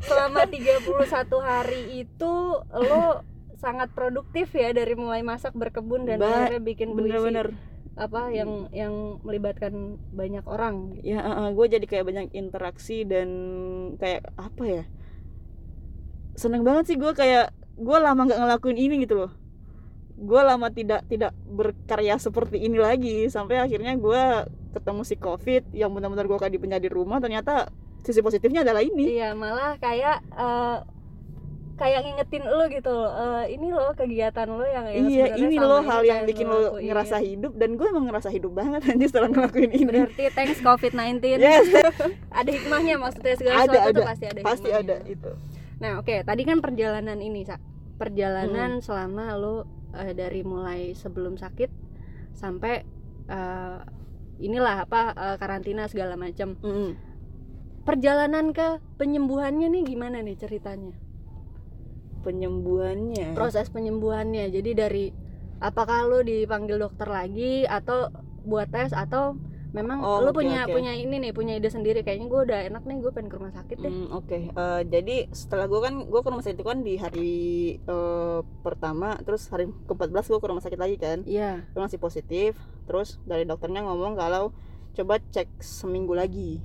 [0.00, 0.88] selama 31
[1.42, 2.32] hari itu
[2.64, 3.04] lo
[3.54, 7.52] sangat produktif ya dari mulai masak berkebun dan Ba- akhirnya bikin puisi bener-bener
[7.94, 9.72] apa yang yang melibatkan
[10.10, 10.96] banyak orang.
[10.98, 11.20] ya
[11.50, 13.28] gue jadi kayak banyak interaksi dan
[13.94, 14.84] kayak apa ya
[16.34, 19.32] seneng banget sih gue kayak gue lama nggak ngelakuin ini gitu loh.
[20.16, 23.28] Gue lama tidak tidak berkarya seperti ini lagi.
[23.28, 24.22] Sampai akhirnya gue
[24.72, 27.68] ketemu si covid yang benar-benar gue kayak dipenjara di rumah ternyata
[28.00, 29.16] sisi positifnya adalah ini.
[29.20, 30.78] Iya, malah kayak eh,
[31.76, 33.12] kayak ngingetin lo gitu loh.
[33.12, 36.56] eh, ini loh kegiatan lo yang, yang iya ini selama loh hal yang bikin lo
[36.56, 39.84] lo ngerasa hidup dan gue emang ngerasa hidup banget anjir setelah ngelakuin ini.
[40.08, 41.68] Berarti thanks COVID-19 yes.
[42.40, 44.02] Ada hikmahnya maksudnya segala Ada, sesuatu ada.
[44.08, 44.96] pasti ada pasti hikmahnya.
[44.96, 45.30] ada itu
[45.76, 47.56] Nah, oke, tadi kan perjalanan ini, Sa.
[47.56, 47.64] Hmm.
[47.96, 49.64] Perjalanan selama lo
[49.96, 51.70] eh, dari mulai sebelum sakit
[52.36, 52.84] sampai
[53.28, 53.78] eh,
[54.40, 56.60] inilah apa eh, karantina segala macam.
[56.60, 56.92] Mm.
[57.88, 61.06] Perjalanan ke penyembuhannya nih gimana nih ceritanya?
[62.26, 64.50] penyembuhannya Proses penyembuhannya.
[64.50, 65.04] Jadi dari
[65.62, 68.10] apakah lo dipanggil dokter lagi atau
[68.42, 69.38] buat tes atau
[69.76, 70.72] memang Oh, lo oke, punya oke.
[70.72, 73.52] punya ini nih, punya ide sendiri kayaknya gue udah enak nih gue pengen ke rumah
[73.52, 73.92] sakit deh.
[73.92, 77.32] Hmm, Oke, Eh, jadi setelah gue kan gue ke rumah sakit itu kan di hari
[77.78, 81.68] eh, pertama, terus hari ke-14 gue ke rumah sakit lagi kan, Iya.
[81.68, 84.56] gue masih positif, terus dari dokternya ngomong kalau
[84.92, 86.64] coba cek seminggu lagi.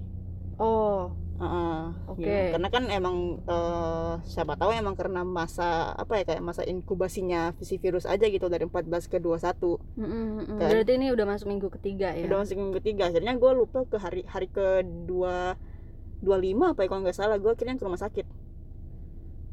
[0.55, 1.11] Oh,
[1.41, 2.21] Heeh, Oke.
[2.21, 2.53] gitu.
[2.53, 7.81] Karena kan emang eh, siapa tahu emang karena masa apa ya kayak masa inkubasinya si
[7.81, 9.81] virus aja gitu dari 14 ke 21.
[9.97, 10.57] mm, mm, mm.
[10.61, 10.69] Kan?
[10.69, 12.29] berarti ini udah masuk minggu ketiga ya?
[12.29, 13.09] Udah masuk minggu ketiga.
[13.09, 17.49] Akhirnya gue lupa ke hari hari ke 2 25 apa ya kalau nggak salah gue
[17.49, 18.50] akhirnya ke rumah sakit.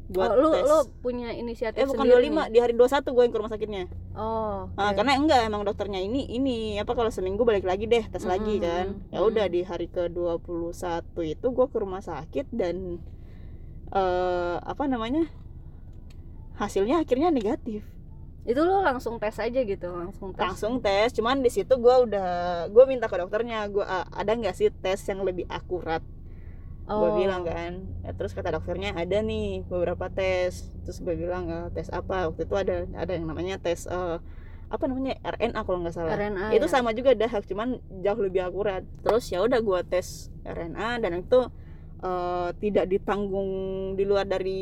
[0.09, 0.65] Buat oh, lu tes.
[0.65, 2.47] lu punya inisiatif eh bukan sendiri 25 nih?
[2.49, 3.83] di hari 21 gue yang ke rumah sakitnya
[4.17, 4.67] Oh.
[4.75, 4.95] Ah, oke.
[4.99, 8.65] karena enggak emang dokternya ini ini apa kalau seminggu balik lagi deh tes lagi Mm-mm,
[8.65, 10.73] kan ya udah di hari ke 21
[11.23, 12.97] itu gue ke rumah sakit dan
[13.89, 15.29] eh apa namanya
[16.57, 17.85] hasilnya akhirnya negatif
[18.49, 20.41] itu lu langsung tes aja gitu, langsung tes.
[20.41, 24.73] langsung tes cuman di situ gue udah gue minta ke dokternya gue ada nggak sih
[24.73, 26.01] tes yang lebih akurat
[26.89, 27.05] Oh.
[27.05, 31.67] gue bilang kan Ya, terus kata dokternya ada nih beberapa tes terus gue bilang "Eh,
[31.71, 34.17] tes apa waktu itu ada ada yang namanya tes eh,
[34.69, 36.53] apa namanya RNA kalau nggak salah RNA.
[36.53, 36.69] itu ya?
[36.69, 41.39] sama juga dahak cuman jauh lebih akurat terus ya udah gue tes RNA dan itu
[42.01, 43.49] eh, tidak ditanggung
[43.93, 44.61] di luar dari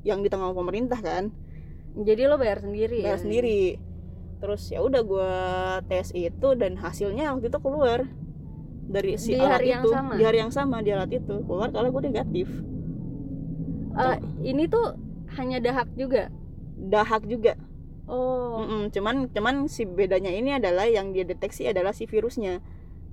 [0.00, 1.32] yang ditanggung pemerintah kan
[1.94, 3.14] Jadi lo bayar sendiri ya?
[3.14, 3.78] bayar sendiri
[4.42, 5.32] terus ya udah gue
[5.88, 8.04] tes itu dan hasilnya waktu itu keluar
[8.86, 10.12] dari si Di alat hari yang itu sama?
[10.14, 12.48] di hari yang sama di alat itu keluar kalau gue negatif
[13.94, 14.98] Eh, ini tuh
[15.32, 16.26] hanya dahak juga.
[16.74, 17.54] dahak juga
[18.04, 18.60] Oh.
[18.60, 22.60] Mm-mm, cuman cuman si bedanya ini adalah yang dia deteksi adalah si virusnya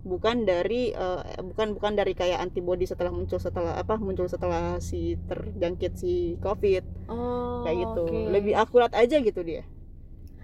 [0.02, 5.16] bukan dari eh, bukan bukan dari kayak antibody setelah muncul setelah apa muncul setelah si
[5.24, 7.64] terjangkit si covid Oh.
[7.64, 8.20] kayak gitu oke.
[8.32, 9.64] lebih akurat aja gitu dia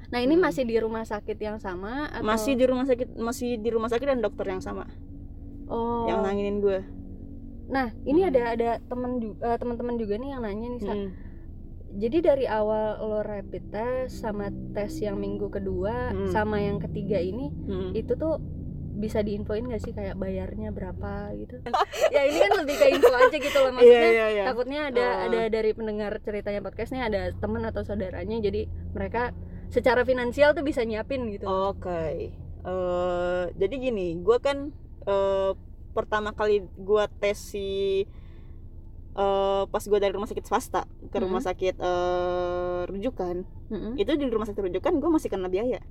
[0.07, 0.47] Nah, ini Hmm.
[0.47, 4.07] masih di rumah sakit yang sama atau masih di rumah sakit masih di rumah sakit
[4.07, 4.87] dan dokter yang sama
[5.67, 6.05] Oh.
[6.05, 6.79] yang nanginin gue
[7.67, 8.29] Nah, ini Hmm.
[8.29, 10.93] ada ada temen ju- eh, teman-teman juga nih yang nanya nih, Sa.
[10.93, 11.09] Mm.
[11.97, 16.27] Jadi dari awal lo rapid test sama tes yang minggu kedua Hmm.
[16.27, 17.91] sama yang ketiga ini Mm.
[17.93, 18.39] itu tuh
[18.93, 21.59] bisa diinfoin gak sih kayak bayarnya berapa gitu?
[22.09, 24.09] ya ini kan lebih ke info aja gitu loh maksudnya.
[24.09, 25.25] iya iya Takutnya ada Oh.
[25.27, 29.35] ada dari pendengar ceritanya podcast nih ada teman atau saudaranya jadi mereka
[29.67, 31.43] secara finansial tuh bisa nyiapin gitu.
[31.43, 34.71] oke Eh, jadi gini gue kan
[35.07, 35.51] eh,
[35.91, 38.03] pertama kali gue tes si
[39.15, 41.47] eh, pas gue dari rumah sakit swasta ke rumah Mhm.
[41.47, 43.35] sakit eh, rujukan
[43.67, 43.93] Mm-mm.
[43.95, 45.81] itu di rumah sakit rujukan gue masih kena biaya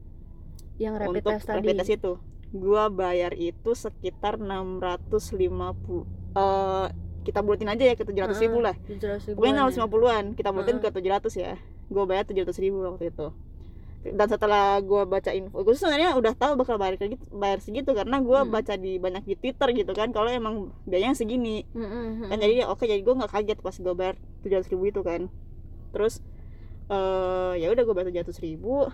[0.77, 2.12] yang rapid untuk test tadi rapid test itu
[2.49, 6.07] gue bayar itu sekitar 650
[6.37, 6.87] eh
[7.23, 9.83] kita bulatin aja ya ke 700 ribu lah 700 pokoknya ya.
[9.83, 10.87] 650-an kita bulatin Heeh.
[10.87, 11.53] ke 700 ya
[11.87, 13.27] gue bayar 700 ribu waktu itu
[14.12, 18.18] dan setelah gue baca info gue sebenarnya udah tahu bakal bayar gitu bayar segitu karena
[18.18, 18.52] gue Hmm.
[18.52, 20.54] baca di banyak di twitter gitu kan kalau emang
[20.84, 22.38] biayanya segini Mm-mm, kan mm-mm.
[22.38, 25.26] jadi ya oke jadi gue nggak kaget pas gue bayar 700 ribu itu kan
[25.90, 26.20] terus
[26.86, 28.86] eh ya udah gue bayar 700 ribu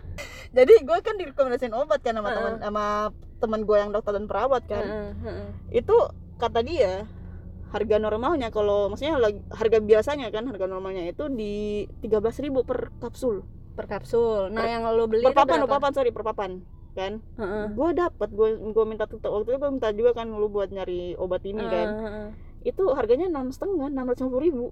[0.51, 2.37] jadi gue kan direkomendasiin obat kan sama Heeh.
[2.39, 2.85] teman sama
[3.37, 5.49] teman gue yang dokter dan perawat kan Heeh, heeh.
[5.75, 5.97] itu
[6.37, 7.05] kata dia
[7.69, 9.17] harga normalnya kalau maksudnya
[9.51, 13.41] harga biasanya kan harga normalnya itu di 13.000 per kapsul
[13.73, 14.49] per kapsul.
[14.49, 16.51] Nah Per- yang lo beli per papan per papan sorry per papan
[16.93, 17.25] kan?
[17.41, 17.73] Heeh.
[17.73, 21.41] gue dapet gue gue minta waktu itu gue minta juga kan lu buat nyari obat
[21.43, 21.89] ini kan?
[21.89, 22.29] Heeh, heeh.
[22.63, 24.71] itu harganya enam setengah enam ratus ribu.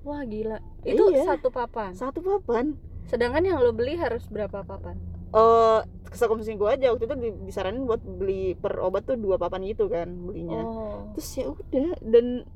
[0.00, 0.62] Wah gila.
[0.80, 1.26] Itu Iya.
[1.26, 1.90] satu papan?
[1.92, 2.78] Satu papan.
[3.04, 4.94] Sedangkan yang lo beli harus berapa papan?
[5.28, 9.66] Eh kesakomisi gue aja waktu itu di- disaranin buat beli per obat tuh dua papan
[9.66, 10.62] gitu kan belinya.
[10.62, 11.10] Oh.
[11.12, 12.46] Terus ya udah dan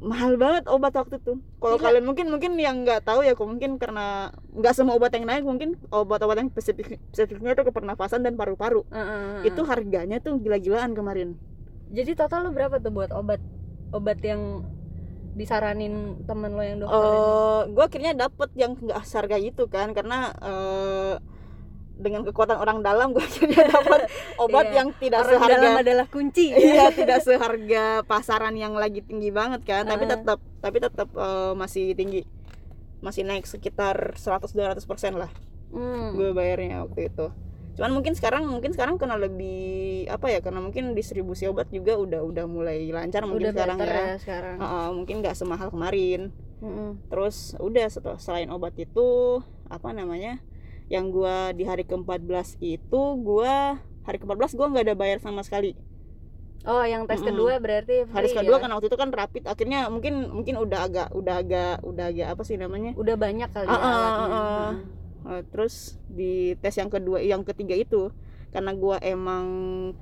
[0.00, 1.86] mahal banget obat waktu itu kalau Gila.
[1.92, 5.44] kalian mungkin mungkin yang nggak tahu ya kok mungkin karena nggak semua obat yang naik
[5.44, 9.04] mungkin obat-obat yang spesifik spesifiknya itu ke pernafasan dan paru-paru Heeh,
[9.44, 9.52] heeh.
[9.52, 11.36] itu harganya tuh gila-gilaan kemarin
[11.92, 13.44] jadi total lo berapa tuh buat obat
[13.92, 14.64] obat yang
[15.30, 17.12] disaranin temen lo yang dokter ini?
[17.12, 21.14] eh gue akhirnya dapet yang nggak seharga itu kan karena eh
[22.00, 24.76] dengan kekuatan orang dalam gue akhirnya dapat obat Iya.
[24.76, 29.60] yang tidak orang seharga dalam adalah kunci iya tidak seharga pasaran yang lagi tinggi banget
[29.62, 30.16] kan tapi Heeh.
[30.16, 32.24] tetap tapi tetap eh, masih tinggi
[32.98, 34.50] masih naik sekitar 100-200
[34.84, 35.30] persen lah
[35.70, 36.18] Hmm.
[36.18, 37.30] gue bayarnya waktu itu
[37.78, 42.26] cuman mungkin sekarang mungkin sekarang kena lebih apa ya karena mungkin distribusi obat juga udah
[42.26, 47.06] udah mulai lancar mungkin udah sekarang ya ya sekarang Heeh, mungkin nggak semahal kemarin Mm-mm.
[47.06, 49.38] terus udah setelah selain obat itu
[49.70, 50.42] apa namanya
[50.90, 55.78] yang gua di hari ke-14 itu gua hari ke-14 gua nggak ada bayar sama sekali
[56.66, 58.62] oh yang tes kedua berarti hari free kedua ya?
[58.66, 62.42] kan waktu itu kan rapid akhirnya mungkin mungkin udah agak udah agak udah agak apa
[62.42, 64.28] sih namanya udah banyak kali Ah, ya ah, alatnya.
[64.28, 64.70] ah, ah.
[64.70, 64.98] Mm.
[65.20, 65.74] Eh, terus
[66.08, 68.10] di tes yang kedua yang ketiga itu
[68.50, 69.46] karena gua emang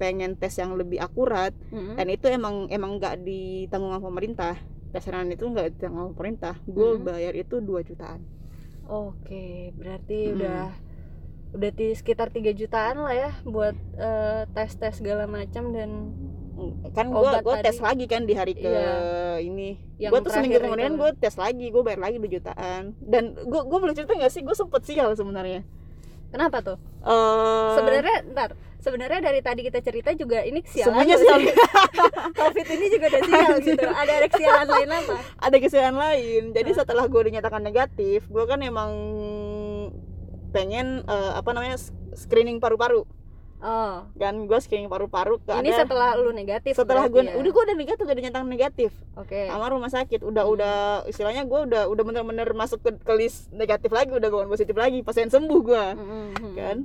[0.00, 1.94] pengen tes yang lebih akurat Mm-mm.
[1.94, 4.54] dan itu emang emang nggak ditanggung sama pemerintah
[4.88, 7.04] teseran itu nggak ditanggung sama pemerintah gue Mm-mm.
[7.04, 8.24] bayar itu 2 jutaan
[8.88, 10.36] Oke, berarti Mm-mm.
[10.40, 10.62] udah
[11.48, 16.12] udah di sekitar 3 jutaan lah ya buat eh, tes-tes segala macam dan
[16.90, 19.38] kan gue gue tes lagi kan di hari ke Iya.
[19.40, 23.60] ini gue tuh seminggu kemudian gue tes lagi gue bayar lagi 2 jutaan dan gue
[23.62, 25.62] gue boleh cerita nggak sih gue sempet sial sebenarnya
[26.28, 26.76] kenapa tuh?
[27.00, 28.52] Eh, Sebenarnya ntar
[28.88, 31.52] sebenarnya dari tadi kita cerita juga ini kesialan semuanya sial sih.
[32.38, 33.84] Covid ini juga ada sial gitu.
[33.84, 35.14] Ada ada kesialan lain apa?
[35.38, 38.90] ada kesialan lain jadi setelah gue dinyatakan negatif gue kan emang
[40.48, 41.76] pengen eh, apa namanya
[42.14, 43.04] screening paru-paru
[43.58, 46.78] Oh, kan gue screening paru-paru ke ini ada setelah lu negatif.
[46.78, 47.34] setelah gue ya?
[47.34, 49.50] udah gue udah negatif udah dinyatakan negatif Oke.
[49.50, 50.54] sama rumah sakit udah Hmm.
[50.54, 50.76] udah
[51.10, 55.02] istilahnya gue udah udah bener-bener masuk ke, ke list negatif lagi udah bukan positif lagi
[55.02, 56.54] pasien sembuh gue Mm-mm, mm-mm.
[56.54, 56.76] kan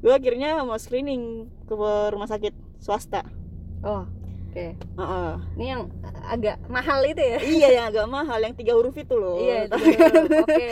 [0.00, 1.22] gue akhirnya mau screening
[1.64, 1.74] ke
[2.08, 3.24] rumah sakit swasta
[3.80, 4.04] Oh,
[4.52, 4.66] oke.
[4.76, 5.32] Heeh.
[5.56, 5.82] Ini yang
[6.22, 7.38] agak mahal itu ya?
[7.40, 9.72] iya yang agak mahal yang tiga huruf itu loh Iya.
[10.44, 10.70] Oke.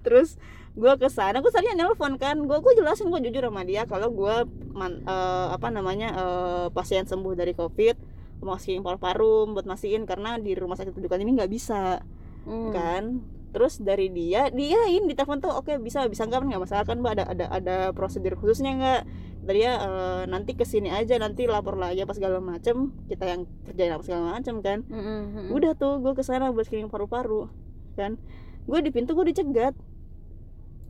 [0.00, 0.36] terus
[0.70, 4.08] gue ke sana gue tadinya nelpon kan gue gue jelasin gue jujur sama dia kalau
[4.08, 4.36] gue
[4.78, 7.96] eh, apa namanya eh, pasien sembuh dari covid
[8.40, 12.00] mau screening paru-paru buat mastiin karena di rumah sakit rujukan ini nggak bisa
[12.40, 12.72] Hmm.
[12.72, 13.20] kan
[13.50, 17.12] terus dari dia diain di telepon tuh oke bisa bisa nggak nggak masalah kan mbak
[17.18, 19.02] ada ada ada prosedur khususnya nggak?
[19.40, 22.92] Dari dia "Eh, nanti ke sini aja nanti lapor lagi apa segala macem.
[23.08, 24.84] Kita yang kerjain apa segala macem kan.
[24.86, 25.46] Mm-mm, mm-mm.
[25.50, 27.48] udah tuh gue ke sana buat screening paru-paru
[27.96, 28.20] kan.
[28.68, 29.74] Gue di pintu gue dicegat.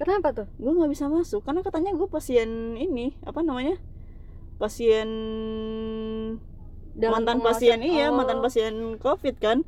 [0.01, 0.49] Kenapa tuh?
[0.57, 3.77] gue nggak bisa masuk karena katanya gue pasien ini apa namanya
[4.57, 5.09] pasien
[6.97, 8.17] Dalam mantan pasien iya Oh.
[8.17, 9.63] mantan pasien covid kan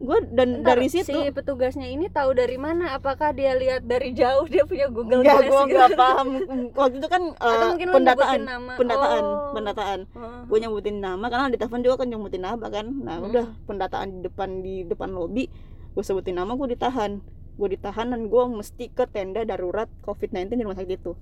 [0.00, 2.96] gue dan Ntar, dari situ si petugasnya ini tahu dari mana?
[2.96, 5.76] Apakah dia lihat dari jauh dia punya Google Glass gue gitu?
[5.76, 6.28] nggak paham.
[6.72, 8.72] Waktu itu kan lo pendataan, nama?
[8.80, 9.52] pendataan, Oh.
[9.52, 9.98] pendataan.
[10.16, 10.48] Oh.
[10.48, 12.86] Gue nyebutin nama karena di telepon juga kan nyebutin nama kan.
[12.88, 13.28] Nah Hmm.
[13.28, 15.52] udah pendataan di depan di depan lobi,
[15.92, 17.20] gue sebutin nama gue ditahan.
[17.54, 21.12] Gue ditahan dan gue mesti ke tenda darurat COVID-19 di rumah sakit itu.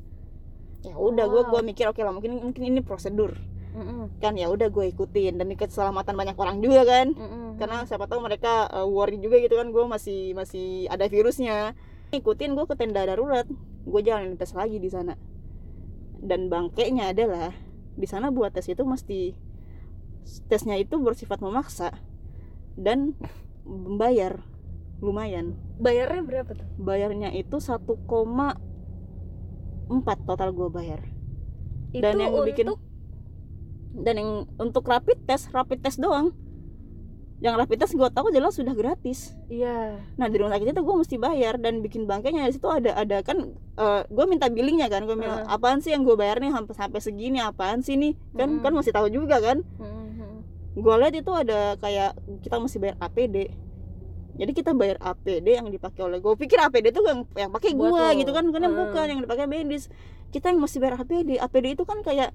[0.87, 1.51] Ya udah gue Wow.
[1.51, 3.35] gue mikir oke lah mungkin mungkin ini prosedur
[3.79, 7.15] Mm-mm, kan ya udah gue ikutin dan ini keselamatan banyak orang juga kan.
[7.15, 7.57] Mm-mm.
[7.57, 11.79] karena siapa tahu mereka uh, worry juga gitu kan gue masih masih ada virusnya.
[12.11, 13.47] Ikutin gue ke tenda darurat
[13.85, 15.15] gue jalanin tes lagi di sana.
[16.19, 17.55] Dan bangkainya adalah
[17.95, 19.35] di sana buat tes itu mesti
[20.47, 21.95] tesnya itu bersifat memaksa
[22.75, 23.15] dan
[23.63, 24.43] membayar
[24.99, 25.55] lumayan.
[25.79, 26.67] Bayarnya berapa tuh?
[26.77, 28.59] Bayarnya itu 1,4
[30.27, 31.01] total gue bayar.
[31.95, 32.69] Itu Dan yang untuk bikin-
[33.99, 36.31] dan yang untuk rapid test rapid test doang.
[37.39, 39.39] Yang rapid test gue tahu jelas sudah gratis.
[39.47, 40.03] Iya.
[40.19, 42.47] Nah di rumah sakit itu gue mesti bayar dan bikin bangkainya.
[42.47, 43.55] Di situ ada ada kan
[44.11, 45.07] gue minta billingnya kan.
[45.07, 45.55] Gue bilang Heeh.
[45.55, 46.51] apaan sih yang gue bayar nih?
[46.51, 48.19] Sampai sampai segini apaan sih nih?
[48.35, 48.65] Kan Mm-mm.
[48.67, 49.63] kan mesti tahu juga kan.
[49.79, 50.17] Mhm.
[50.79, 53.51] gue lihat itu ada kayak kita mesti bayar APD
[54.39, 58.05] jadi kita bayar APD yang dipakai oleh gue pikir APD itu yang yang pakai gue
[58.15, 58.47] gitu kan.
[58.47, 58.79] Kan Hmm.
[58.79, 59.91] bukan yang dipakai medis.
[60.31, 62.31] Kita yang mesti bayar APD APD itu kan kayak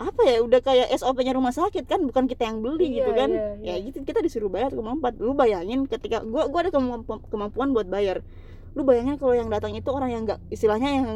[0.00, 3.30] apa ya udah kayak SOP-nya rumah sakit kan bukan kita yang beli Iya, gitu kan.
[3.30, 3.84] iya, ya iya.
[3.84, 5.12] gitu kita disuruh bayar kemampuan.
[5.20, 8.24] Lu bayangin ketika gua gua ada kemampu- kemampuan buat bayar.
[8.72, 11.10] Lu bayangin kalau yang datang itu orang yang nggak istilahnya yang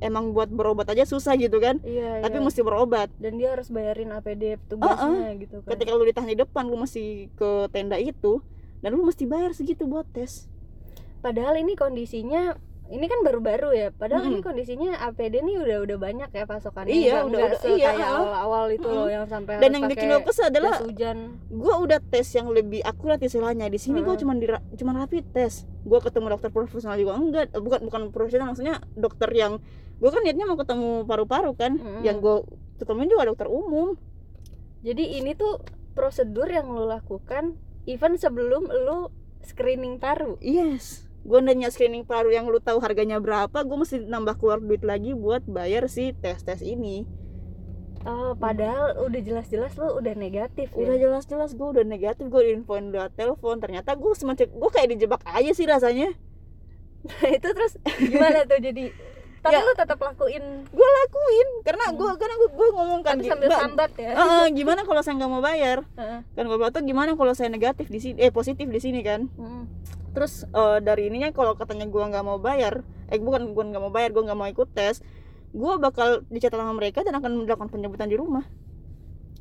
[0.00, 1.84] emang buat berobat aja susah gitu kan.
[1.84, 2.44] Iya tapi iya.
[2.48, 3.12] mesti berobat.
[3.20, 5.76] Dan dia harus bayarin APD tugasnya gitu kan.
[5.76, 8.40] Ketika lu ditahan di depan lu mesti ke tenda itu
[8.80, 10.48] dan lu mesti bayar segitu buat tes.
[11.20, 12.56] Padahal ini kondisinya
[12.90, 14.44] ini kan baru-baru ya padahal ini Mm-mm.
[14.44, 18.82] kondisinya APD nih udah udah banyak ya pasokannya Iya, udah- udah- iya, kayak awal-awal itu
[18.84, 19.14] loh Mm-mm.
[19.14, 22.82] yang sampai dan harus yang bikin gue kesel adalah hujan gue udah tes yang lebih
[22.82, 24.20] akurat istilahnya di sini gue Heeh.
[24.20, 28.82] cuma di cuma rapid tes gue ketemu dokter profesional juga enggak bukan bukan profesional maksudnya
[28.92, 29.62] dokter yang
[29.96, 32.02] gue kan niatnya mau ketemu paru-paru kan Mm-mm.
[32.02, 32.42] yang gue
[32.76, 33.94] ketemuin juga dokter umum
[34.80, 35.62] jadi ini tuh
[35.92, 42.48] prosedur yang lo lakukan even sebelum lo screening paru yes gue nanya screening paru yang
[42.48, 46.60] lu tahu harganya berapa gue mesti nambah keluar duit lagi buat bayar si tes tes
[46.60, 47.04] ini.
[48.00, 52.88] Oh padahal udah jelas-jelas lo udah negatif udah ya jelas-jelas gue udah negatif gue diinfoin
[52.88, 56.08] lewat telepon ternyata gue semacam gue kayak dijebak aja sih rasanya.
[57.36, 58.56] Itu terus gimana tuh?
[58.56, 58.88] Jadi
[59.40, 59.64] tapi Ya.
[59.64, 60.44] lo tetap lakuin?
[60.68, 64.12] Gue lakuin karena gue karena gue ngomong kan sambil Mbak, sambat ya?
[64.12, 65.80] "Eh, eh, gimana kalau saya nggak mau bayar?
[65.96, 66.20] Heeh.
[66.36, 69.28] kan gue bilang tuh gimana kalau saya negatif di sini eh positif di sini kan?
[69.36, 69.64] Mm.
[70.10, 73.92] Terus eh, dari ininya kalau katanya gue nggak mau bayar eh bukan gue nggak mau
[73.92, 75.02] bayar gue nggak mau ikut tes
[75.50, 78.46] gue bakal dicatat sama mereka dan akan melakukan penjemputan di rumah.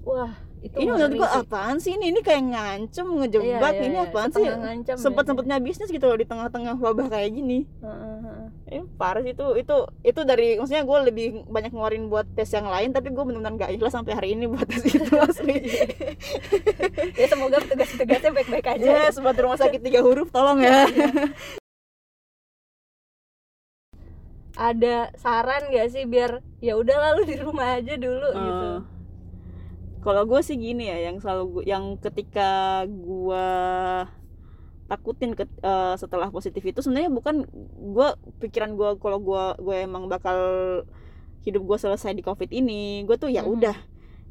[0.01, 1.39] Wah itu ini menurut gue sih.
[1.39, 2.11] apaan sih ini?
[2.11, 3.47] Ini kayak ngancem ngejebak.
[3.47, 4.05] Iya, iya, ini iya.
[4.11, 4.43] apaan sih?
[4.43, 4.99] Setengah ngancam ya.
[4.99, 7.63] sempet sempetnya bisnis gitu loh di tengah-tengah wabah kayak gini.
[7.79, 8.75] Heeh.
[8.75, 9.31] ini parah sih.
[9.31, 13.23] Itu itu itu dari maksudnya gue lebih banyak ngeluarin buat tes yang lain tapi gue
[13.23, 15.57] benar-benar gak ikhlas sampai hari ini buat tes itu asli.
[17.15, 18.83] Ya semoga petugas-petugasnya baik-baik aja.
[18.83, 20.83] Ya buat rumah sakit tiga huruf tolong ya.
[24.59, 28.67] Ada saran gak sih biar ya udah lalu di rumah aja dulu gitu?
[28.83, 28.98] Eh,
[29.99, 32.49] kalau gue sih gini ya yang selalu gua, yang ketika
[32.85, 33.47] gue
[34.85, 37.45] takutin ke, eh, setelah positif itu sebenarnya bukan
[37.93, 38.07] gue
[38.39, 40.39] pikiran gue kalau gue gue emang bakal
[41.39, 43.77] hidup gue selesai di covid ini gue tuh ya udah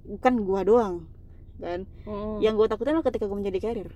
[0.05, 0.95] bukan gue doang
[1.59, 2.39] kan Mm.
[2.39, 3.91] yang gue takutin adalah ketika gue menjadi karir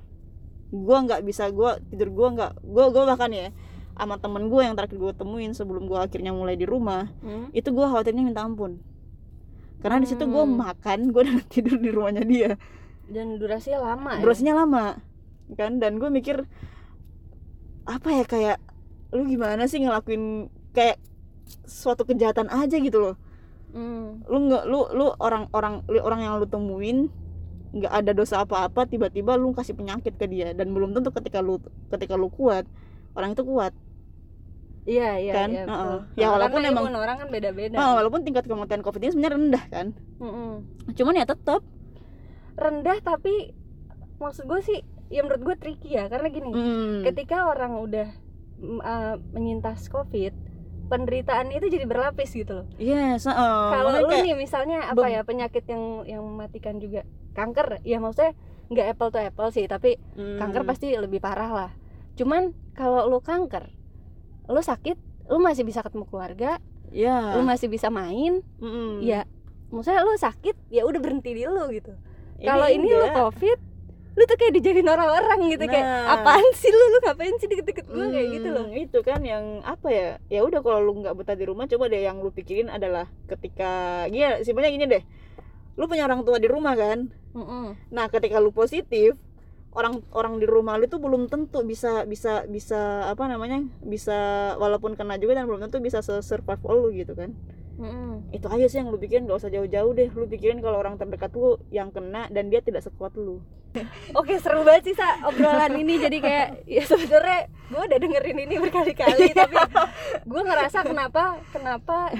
[0.68, 3.48] gue nggak bisa gue tidur gue nggak gue gue bahkan ya
[3.92, 7.54] sama temen gue yang terakhir gue temuin sebelum gue akhirnya mulai di rumah Mm.
[7.54, 8.78] itu gue khawatirnya minta ampun
[9.82, 10.56] karena di situ gue Hmm.
[10.56, 12.50] makan gue dan tidur di rumahnya dia
[13.06, 14.22] dan durasinya lama ya?
[14.22, 14.84] durasinya lama
[15.52, 16.46] kan dan gue mikir
[17.84, 18.58] apa ya kayak
[19.12, 20.96] lu gimana sih ngelakuin kayak
[21.62, 23.16] suatu kejahatan aja gitu loh
[23.72, 24.28] Mm.
[24.28, 27.08] lu nggak lu lu orang orang lu orang yang lu temuin
[27.72, 31.56] nggak ada dosa apa-apa tiba-tiba lu kasih penyakit ke dia dan belum tentu ketika lu
[31.88, 32.68] ketika lu kuat
[33.16, 33.72] orang itu kuat
[34.84, 35.48] iya iya Kan?
[35.48, 35.68] iya, Heeh.
[35.68, 35.94] betul.
[35.94, 37.74] Ya, Karena walaupun emang- imun orang kan beda-beda.
[37.74, 39.86] Nah, walaupun tingkat kematian covid ini sebenarnya rendah kan?
[40.18, 40.52] Mm-mm.
[40.92, 41.62] cuman ya tetap
[42.54, 43.54] rendah tapi
[44.18, 44.78] maksud gue sih
[45.08, 46.06] ya menurut gue tricky ya.
[46.06, 48.08] Karena gini mm, ketika orang udah
[48.56, 50.34] mm, uh, menyintas covid
[50.84, 52.66] penderitaan itu jadi berlapis gitu loh.
[52.76, 53.32] Yes uh,
[53.70, 57.02] kalau lu kayak- nih misalnya apa ya penyakit yang yang mematikan juga?
[57.32, 58.36] Kanker ya maksudnya
[58.68, 61.70] nggak apple to apple sih tapi mm, kanker pasti lebih parah lah.
[62.12, 63.72] Cuman kalau lu kanker
[64.48, 64.96] lu sakit
[65.30, 66.58] lu masih bisa ketemu keluarga
[66.90, 69.24] ya lu masih bisa main mm, ya
[69.72, 71.96] maksudnya lu sakit ya udah berhenti di lu gitu.
[72.36, 73.16] Ini kalau ini lu enggak.
[73.16, 73.58] covid
[74.12, 76.20] lu tuh kayak dijadiin orang-orang gitu kayak Nah.
[76.20, 76.84] apaan sih lu?
[76.92, 78.68] Lu ngapain sih deket-deket gue kayak gitu loh.
[78.68, 81.88] Hmm, itu kan yang apa ya ya udah kalau lu nggak betah di rumah coba
[81.88, 85.02] deh yang lu pikirin adalah ketika gini simpelnya gini deh.
[85.80, 87.08] Lu punya orang tua di rumah kan?
[87.32, 87.88] Mm-mm.
[87.88, 89.16] nah ketika lu positif
[89.72, 94.92] orang orang di rumah lu tuh belum tentu bisa bisa bisa apa namanya bisa walaupun
[94.92, 97.32] kena juga dan belum tentu bisa survive lu gitu kan.
[97.72, 98.30] Mm-mm.
[98.30, 100.06] itu aja sih yang lu pikirin gak usah jauh-jauh deh.
[100.12, 103.40] Lu pikirin kalau orang terdekat lu yang kena dan dia tidak sekuat lu.
[104.18, 105.96] Oke seru banget sih sa obrolan ini.
[105.98, 109.56] Jadi kayak ya sebenarnya gue udah dengerin ini berkali-kali tapi
[110.28, 112.12] gue ngerasa kenapa kenapa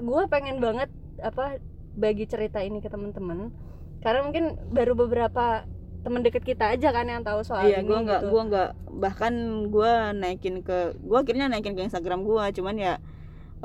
[0.00, 0.88] gue pengen banget
[1.20, 1.60] apa
[1.92, 3.52] bagi cerita ini ke temen-temen.
[4.00, 5.68] Karena mungkin baru beberapa
[6.06, 8.30] temen deket kita aja kan yang tahu soal iya ini gue nggak gitu.
[8.30, 8.70] gua nggak
[9.02, 9.34] bahkan
[9.66, 12.94] gue naikin ke gue akhirnya naikin ke Instagram gue cuman ya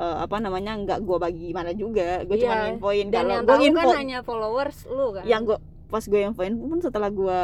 [0.02, 2.24] eh, apa namanya nggak gue bagi mana juga.
[2.26, 5.24] Gue cuma Iya, infoin dan kalau yang gue tahu info kan hanya followers lu kan.
[5.24, 5.58] Yang gue
[5.92, 7.40] pas gue infoin pun setelah gue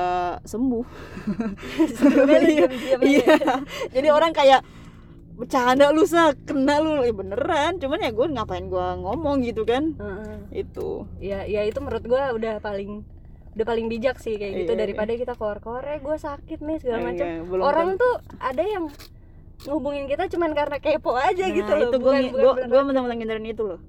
[0.48, 0.86] sembuh.
[2.48, 2.66] Iya,
[3.04, 3.34] iya.
[3.92, 4.64] jadi orang kayak
[5.38, 6.34] bercanda lu sa.
[6.34, 7.04] Kena lu.
[7.04, 7.78] Ya beneran.
[7.78, 9.94] Cuman ya gue ngapain gue ngomong gitu kan.
[9.94, 10.64] Heeh.
[10.64, 11.04] itu.
[11.20, 13.04] Ya ya itu menurut gua udah paling
[13.58, 16.98] udah paling bijak sih kayak gitu Iya, daripada kita keluar-keluar eh gue sakit nih segala
[17.04, 18.00] macam Iya, orang tentu.
[18.00, 18.84] tuh ada yang
[19.60, 23.48] ngehubungin kita cuman karena kepo aja Nah, gitu loh itu gue gue gue bener-bener ngindarin
[23.48, 23.80] itu loh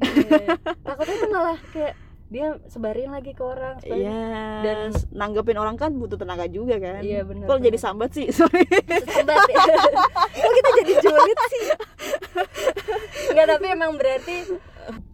[0.00, 0.56] Iya.
[0.88, 1.94] takutnya tuh malah kayak
[2.24, 4.00] dia sebarin lagi ke orang sebarin.
[4.00, 4.26] Iya,
[4.58, 6.98] Dan- nanggepin orang kan butuh tenaga juga kan.
[6.98, 8.26] Iya, benar, Kok jadi sambat sih?
[8.34, 8.64] Sorry.
[9.06, 9.62] Sebat ya.
[10.34, 11.64] Kok kita jadi julid sih?
[13.30, 14.36] Enggak, tapi emang berarti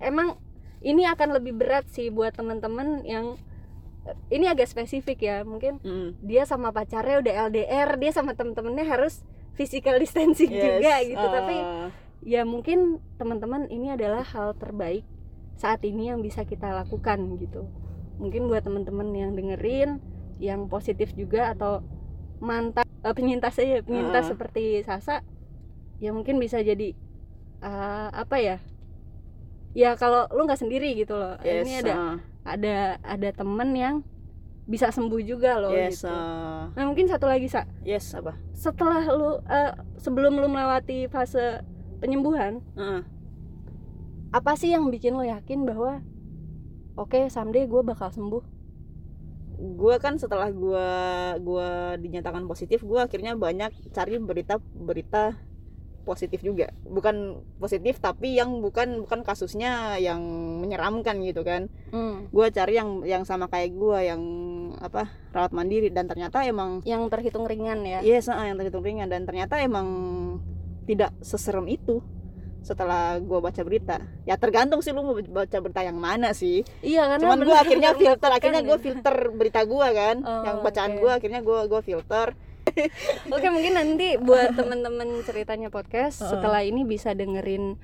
[0.00, 0.40] emang
[0.80, 3.36] ini akan lebih berat sih buat teman-teman yang
[4.28, 5.36] ini agak spesifik ya.
[5.42, 6.08] Mungkin Mm.
[6.22, 9.22] dia sama pacarnya udah LDR, dia sama temen-temennya harus
[9.54, 11.26] physical distancing juga Yes, gitu.
[11.26, 11.88] Tapi uh,
[12.20, 15.04] ya mungkin teman-teman ini adalah hal terbaik
[15.56, 17.68] saat ini yang bisa kita lakukan gitu
[18.16, 20.00] mungkin buat teman-teman yang dengerin
[20.36, 21.80] yang positif juga atau
[22.36, 24.30] mantan eh, penyintas aja penyintas Ah.
[24.32, 25.24] seperti Sasa
[25.96, 26.92] ya mungkin bisa jadi
[27.60, 28.56] eh, apa ya
[29.72, 32.16] ya kalau lu nggak sendiri gitu loh yes, ini ada uh,
[32.56, 33.94] ada ada temen yang
[34.70, 36.14] bisa sembuh juga loh yes, gitu.
[36.14, 37.66] uh, nah mungkin satu lagi sa.
[37.82, 38.38] Yes apa?
[38.54, 41.64] setelah lu eh, sebelum lu melewati fase
[41.98, 43.02] penyembuhan Uh,
[44.30, 46.06] apa sih yang bikin lo yakin bahwa
[46.94, 48.60] oke someday gue bakal sembuh
[49.60, 50.88] gue kan setelah gue
[51.44, 51.68] gua
[52.00, 55.36] dinyatakan positif, gue akhirnya banyak cari berita berita
[56.00, 56.72] positif juga.
[56.82, 57.16] Bukan
[57.56, 60.20] positif tapi yang bukan bukan kasusnya yang
[60.58, 61.68] menyeramkan gitu kan.
[61.90, 62.26] Hmm.
[62.28, 64.22] Gue cari yang yang sama kayak gue yang
[64.76, 69.06] apa rawat mandiri dan ternyata emang yang terhitung ringan ya Yes, ah, yang terhitung ringan
[69.06, 69.86] dan ternyata emang
[70.84, 72.02] tidak seserem itu
[72.60, 74.04] setelah gua baca berita.
[74.22, 76.60] Ya tergantung sih lu mau baca berita yang mana sih.
[76.84, 80.56] iya karena Cuman bener- akhirnya filter, akhirnya gua menakutkan filter berita gua kan, Oh, yang
[80.60, 81.00] bacaan oke.
[81.00, 82.36] gua akhirnya gua gua filter.
[83.34, 86.30] oke mungkin nanti buat temen-temen ceritanya podcast Heeh.
[86.34, 87.76] setelah ini bisa dengerin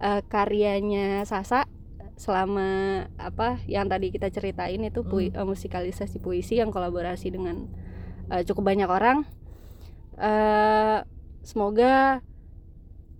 [0.00, 1.66] eh, karyanya Sasa
[2.14, 7.66] selama apa yang tadi kita ceritain itu pui- eh, musikalisasi puisi yang kolaborasi dengan
[8.30, 9.26] eh, cukup banyak orang.
[10.14, 10.98] Eh
[11.44, 12.22] semoga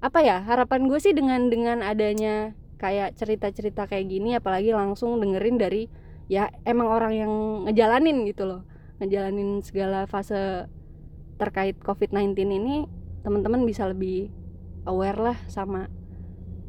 [0.00, 5.56] apa ya harapan gue sih dengan dengan adanya kayak cerita-cerita kayak gini apalagi langsung dengerin
[5.56, 5.88] dari
[6.28, 7.32] ya emang orang yang
[7.66, 8.62] ngejalanin gitu loh.
[9.02, 10.70] Ngejalanin segala fase
[11.36, 12.86] terkait COVID-19 ini
[13.24, 14.28] teman-teman bisa lebih
[14.84, 15.88] aware lah sama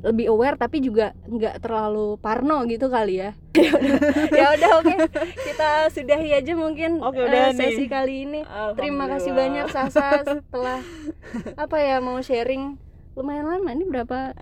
[0.05, 3.31] lebih aware tapi juga nggak terlalu parno gitu kali ya.
[4.37, 4.95] Ya udah oke.
[5.41, 7.57] Kita sudahi aja mungkin Oke, eh, udah nih.
[7.57, 8.41] sesi kali ini.
[8.77, 10.85] Terima kasih banyak Sasa setelah
[11.57, 12.77] apa ya mau sharing.
[13.17, 14.35] Lumayan lama ini berapa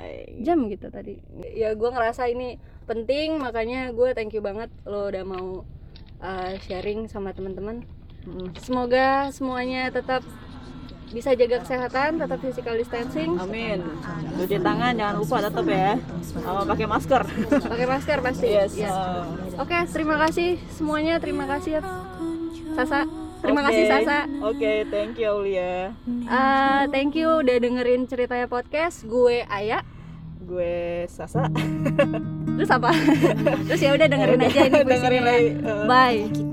[0.43, 1.21] jam gitu tadi?
[1.55, 5.63] Ya gue ngerasa ini penting makanya gue thank you banget lo udah mau
[6.19, 7.87] uh, sharing sama teman-teman
[8.57, 10.23] semoga semuanya tetap
[11.07, 13.85] bisa jaga kesehatan tetap physical distancing Amin.
[14.33, 15.93] Cuci tangan jangan lupa tetap ya.
[16.23, 17.21] Sama pakai masker.
[17.69, 18.73] pakai masker pasti Yes.
[18.73, 18.89] Ya.
[18.89, 19.21] uh,
[19.55, 21.81] oke terima kasih semuanya terima kasih ya
[22.73, 23.05] Sasa
[23.39, 23.67] terima oke.
[23.67, 25.93] kasih Sasa Oke, thank you Aulia.
[26.25, 29.85] Uh, thank you udah dengerin ceritanya podcast gue Aya
[30.39, 31.45] Gue Sasa.
[32.53, 32.89] terus apa
[33.69, 35.45] terus ya udah dengerin Ya aja ini dengerin puisinya lagi.
[35.45, 35.69] ya.
[35.69, 35.85] Uh.
[35.85, 36.52] bye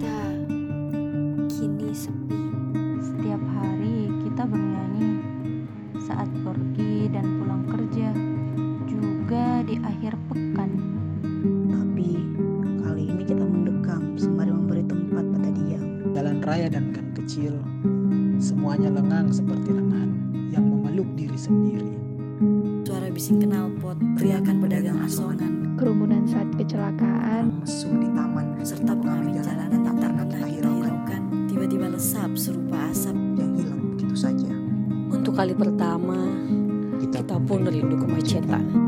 [17.41, 17.57] kecil,
[18.37, 20.13] semuanya lengang seperti lengan
[20.53, 21.97] yang memeluk diri sendiri.
[22.85, 25.73] suara bising knalpot teriakan pedagang asongan.
[25.81, 32.29] Kerumunan saat kecelakaan, Mesum di taman serta pengamen jalanan tak pernah kita hiraukan tiba-tiba lesap
[32.37, 33.17] serupa asap.
[33.41, 34.53] Yang hilang begitu saja.
[35.09, 36.21] untuk kali pertama
[37.01, 38.80] kita pun rindu kemacetan